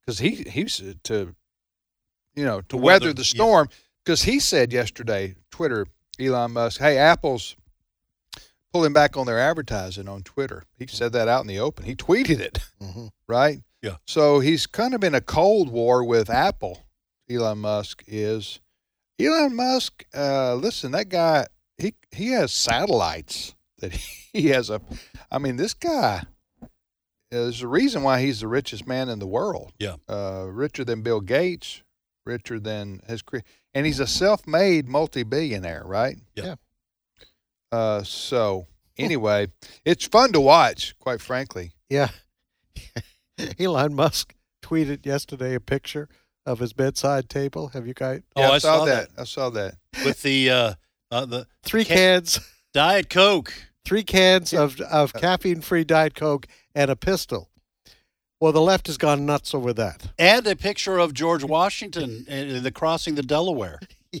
[0.00, 1.34] because he he's to
[2.34, 3.68] you know to, weather, weather- the storm.
[4.04, 5.86] Because he said yesterday, Twitter,
[6.18, 7.56] Elon Musk, hey, Apple's
[8.72, 10.62] pulling back on their advertising on Twitter.
[10.78, 11.84] He said that out in the open.
[11.84, 13.10] He tweeted it, Mhm.
[13.28, 13.60] right?
[13.82, 13.96] Yeah.
[14.06, 16.84] So he's kind of in a cold war with Apple.
[17.30, 18.60] Elon Musk is.
[19.20, 23.92] Elon Musk, uh, listen, that guy, he he has satellites that
[24.32, 24.80] he has a.
[25.30, 26.24] I mean, this guy.
[27.30, 29.72] There's a reason why he's the richest man in the world.
[29.78, 29.96] Yeah.
[30.08, 31.82] Uh, richer than Bill Gates,
[32.28, 33.38] richer than his cre-
[33.74, 36.16] and he's a self-made multi-billionaire, right?
[36.36, 36.44] Yeah.
[36.44, 36.54] Yeah.
[37.72, 38.66] Uh, so
[38.96, 39.48] anyway,
[39.84, 41.72] it's fun to watch, quite frankly.
[41.88, 42.10] yeah.
[43.58, 46.08] Elon Musk tweeted yesterday a picture
[46.46, 47.68] of his bedside table.
[47.68, 49.08] Have you guys Oh, Yeah, I saw that.
[49.16, 49.74] I saw that.
[50.04, 50.74] With the uh,
[51.10, 52.40] uh, the three Ca- cans?
[52.74, 53.52] Diet Coke.
[53.84, 57.48] three cans of of caffeine free diet coke and a pistol
[58.40, 60.08] Well, the left has gone nuts over that.
[60.18, 63.80] And a picture of George Washington in the crossing the Delaware.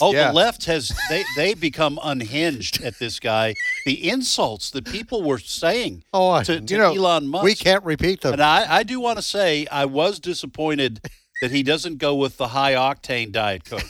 [0.00, 0.28] Oh, Yeah.
[0.28, 3.52] the left has they they become unhinged at this guy.
[3.84, 7.44] The insults that people were saying Oh, I- to, to you know, Elon Musk.
[7.44, 8.32] we can't repeat them.
[8.32, 11.02] And I, I do want to say I was disappointed
[11.42, 13.84] that he doesn't go with the high octane diet coke.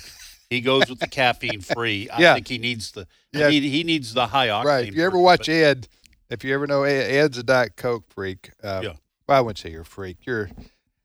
[0.51, 2.11] He goes with the caffeine free.
[2.11, 2.35] I Yeah.
[2.35, 3.49] think he needs the Yeah.
[3.51, 4.65] he, he needs the high octane.
[4.65, 4.89] Right.
[4.89, 5.89] If you ever watch but- Ed,
[6.31, 8.51] if you ever know Ed, Ed's a Diet Coke freak.
[8.61, 8.93] Uh, Yeah.
[9.29, 10.19] Well, I wouldn't say you're a freak.
[10.27, 10.51] You're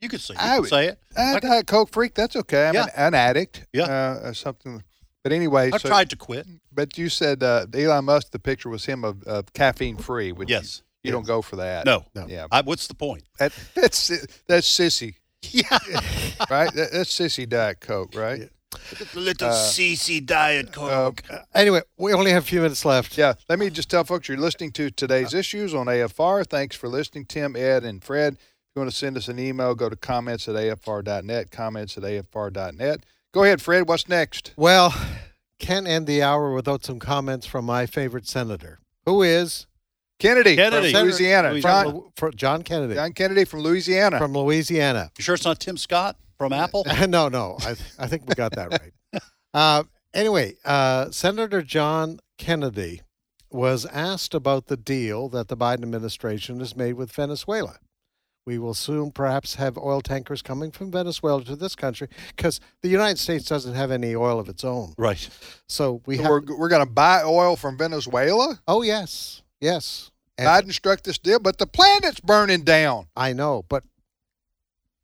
[0.02, 1.00] you could say you I would- say it.
[1.16, 2.14] a Diet Coke freak.
[2.14, 2.68] That's okay.
[2.68, 2.84] I'm Yeah.
[2.84, 3.66] an, an addict.
[3.74, 3.84] Yeah.
[3.86, 4.84] Uh, or something.
[5.24, 6.48] But anyway, I've so- tried to quit.
[6.72, 8.32] But you said uh, Elon Musk.
[8.32, 10.32] The picture was him of, of caffeine free.
[10.32, 10.82] Which Yes.
[11.04, 11.86] You, you don't go for that.
[11.86, 12.06] No.
[12.16, 12.28] No.
[12.28, 12.48] Yeah.
[12.52, 13.24] I, what's the point?
[13.40, 14.10] That, that's
[14.48, 15.16] that's sissy.
[15.52, 15.64] Yeah.
[16.50, 16.72] right.
[16.74, 18.16] That, that's sissy Diet Coke.
[18.16, 18.50] Right.
[18.72, 21.24] The little Uh, CC diet coke.
[21.56, 23.18] Anyway, we only have a few minutes left.
[23.18, 26.46] Yeah, let me just tell folks you're listening to today's issues on AFR.
[26.46, 28.34] Thanks for listening, Tim, Ed, and Fred.
[28.34, 28.40] If
[28.76, 33.06] you want to send us an email, go to comments at afr.net, comments at afr.net.
[33.34, 33.88] Go ahead, Fred.
[33.88, 34.54] What's next?
[34.58, 34.94] Well,
[35.60, 39.66] can't end the hour without some comments from my favorite senator, who is
[40.20, 40.92] Kennedy, Kennedy.
[40.92, 41.52] from Louisiana.
[41.52, 41.92] Louisiana.
[41.92, 44.18] John, John, John Kennedy John Kennedy from Louisiana.
[44.20, 45.12] from Louisiana.
[45.18, 46.86] You sure it's not Tim Scott from Apple?
[47.08, 49.22] no, no, I, I think we got that right.
[49.54, 49.84] Uh,
[50.14, 53.02] anyway, uh, Senator John Kennedy
[53.50, 57.78] was asked about the deal that the Biden administration has made with Venezuela.
[58.46, 62.88] We will soon perhaps have oil tankers coming from Venezuela to this country because the
[62.88, 64.94] United States doesn't have any oil of its own.
[64.98, 65.28] Right.
[65.68, 66.30] So we So have.
[66.32, 68.60] we're we're going to buy oil from Venezuela.
[68.68, 70.12] oh yes, yes.
[70.38, 73.08] And Biden struck this deal, but the planet's burning down.
[73.18, 73.84] I know, but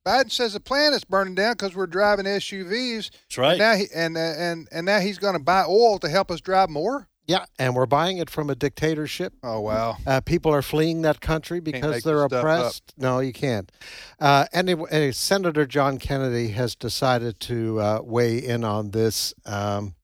[0.06, 3.10] Biden says the planet's burning down because we're driving SUVs.
[3.12, 3.52] That's right.
[3.52, 6.30] And now he, and uh, and and now he's going to buy oil to help
[6.30, 7.08] us drive more.
[7.26, 9.34] yeah, and we're buying it from a dictatorship.
[9.44, 9.96] Oh wow!
[10.06, 12.40] Uh, people are fleeing that country because they're this stuff up.
[12.40, 12.94] oppressed.
[12.98, 13.72] No, you can't.
[14.20, 19.34] Uh, anyway, anyway, Senator John Kennedy has decided to uh, weigh in on this.
[19.46, 19.96] Um,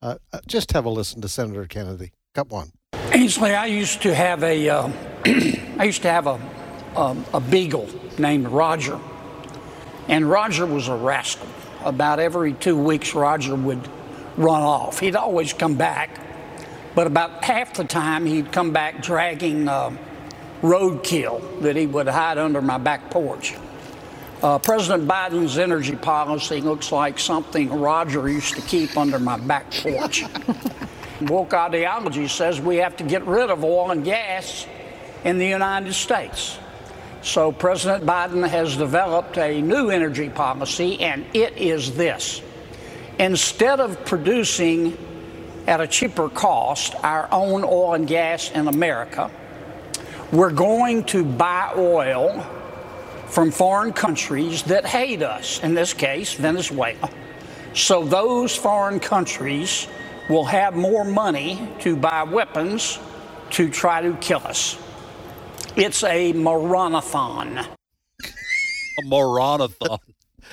[0.00, 2.12] uh, uh, just have a listen to Senator Kennedy.
[2.34, 2.72] Got one.
[3.12, 4.90] Ainsley, I used to have a, uh,
[5.26, 6.40] I used to have a,
[6.96, 8.98] um, a beagle named Roger,
[10.08, 11.48] and Roger was a rascal.
[11.84, 13.88] About every two weeks, Roger would
[14.36, 14.98] run off.
[14.98, 16.10] He'd always come back,
[16.94, 19.96] but about half the time he'd come back dragging uh,
[20.62, 23.54] roadkill that he would hide under my back porch.
[24.42, 29.70] Uh, President Biden's energy policy looks like something Roger used to keep under my back
[29.70, 30.24] porch.
[31.22, 34.66] Woke ideology says we have to get rid of oil and gas
[35.24, 36.58] in the United States.
[37.22, 42.40] So President Biden has developed a new energy policy, and it is this.
[43.18, 44.96] Instead of producing
[45.66, 49.30] at a cheaper cost our own oil and gas in America,
[50.32, 52.46] we're going to buy oil
[53.26, 57.10] from foreign countries that hate us, in this case, Venezuela.
[57.74, 59.88] So those foreign countries
[60.30, 62.98] will have more money to buy weapons
[63.50, 64.78] to try to kill us.
[65.78, 67.66] It's a moronathon.
[68.24, 69.98] a moronathon.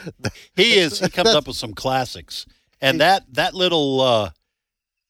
[0.55, 0.99] he is.
[0.99, 2.45] He comes up with some classics,
[2.81, 4.01] and that that little.
[4.01, 4.29] Uh,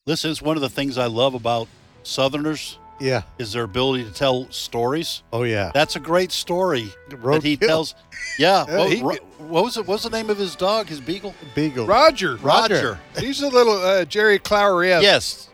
[0.05, 1.67] listen, it's one of the things I love about
[2.03, 2.79] Southerners.
[2.97, 3.23] Yeah.
[3.37, 5.21] Is their ability to tell stories.
[5.33, 5.71] Oh yeah.
[5.73, 7.67] That's a great story that he Roadkill.
[7.67, 7.95] tells.
[8.39, 8.63] Yeah.
[8.69, 9.85] Yeah, what, he- Ro- what was it?
[9.85, 10.87] What's the name of his dog?
[10.87, 11.35] His beagle.
[11.55, 11.87] Beagle.
[11.87, 12.37] Roger.
[12.37, 12.97] Roger.
[13.19, 14.85] He's a little uh, Jerry Clower.
[14.85, 15.49] Yes.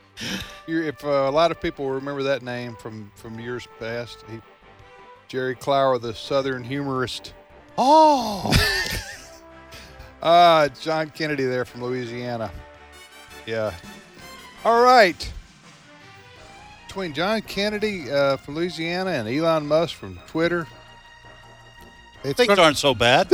[0.68, 4.40] You, if uh, a lot of people remember that name from from years past, he,
[5.32, 7.34] Jerry Clower, the Southern humorist.
[7.78, 8.54] Oh.
[10.24, 12.52] Ah, John Kennedy there from Louisiana.
[13.48, 13.74] Yeah.
[14.64, 15.34] All right.
[16.86, 20.68] Between John Kennedy uh, from Louisiana and Elon Musk from Twitter,
[22.22, 23.32] Things aren't so bad.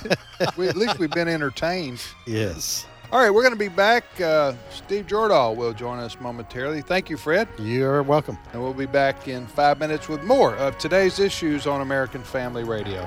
[0.56, 2.00] we, at least we've been entertained.
[2.26, 2.86] Yes.
[3.12, 4.04] All right, we're going to be back.
[4.20, 6.80] Uh, Steve Jordahl will join us momentarily.
[6.80, 7.48] Thank you, Fred.
[7.58, 8.38] You're welcome.
[8.52, 12.62] And we'll be back in five minutes with more of today's issues on American Family
[12.62, 13.02] Radio.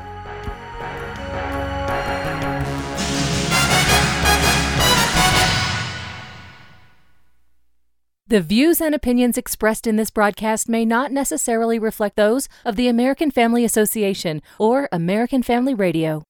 [8.28, 12.90] The views and opinions expressed in this broadcast may not necessarily reflect those of the
[12.90, 16.24] American Family Association or American Family Radio.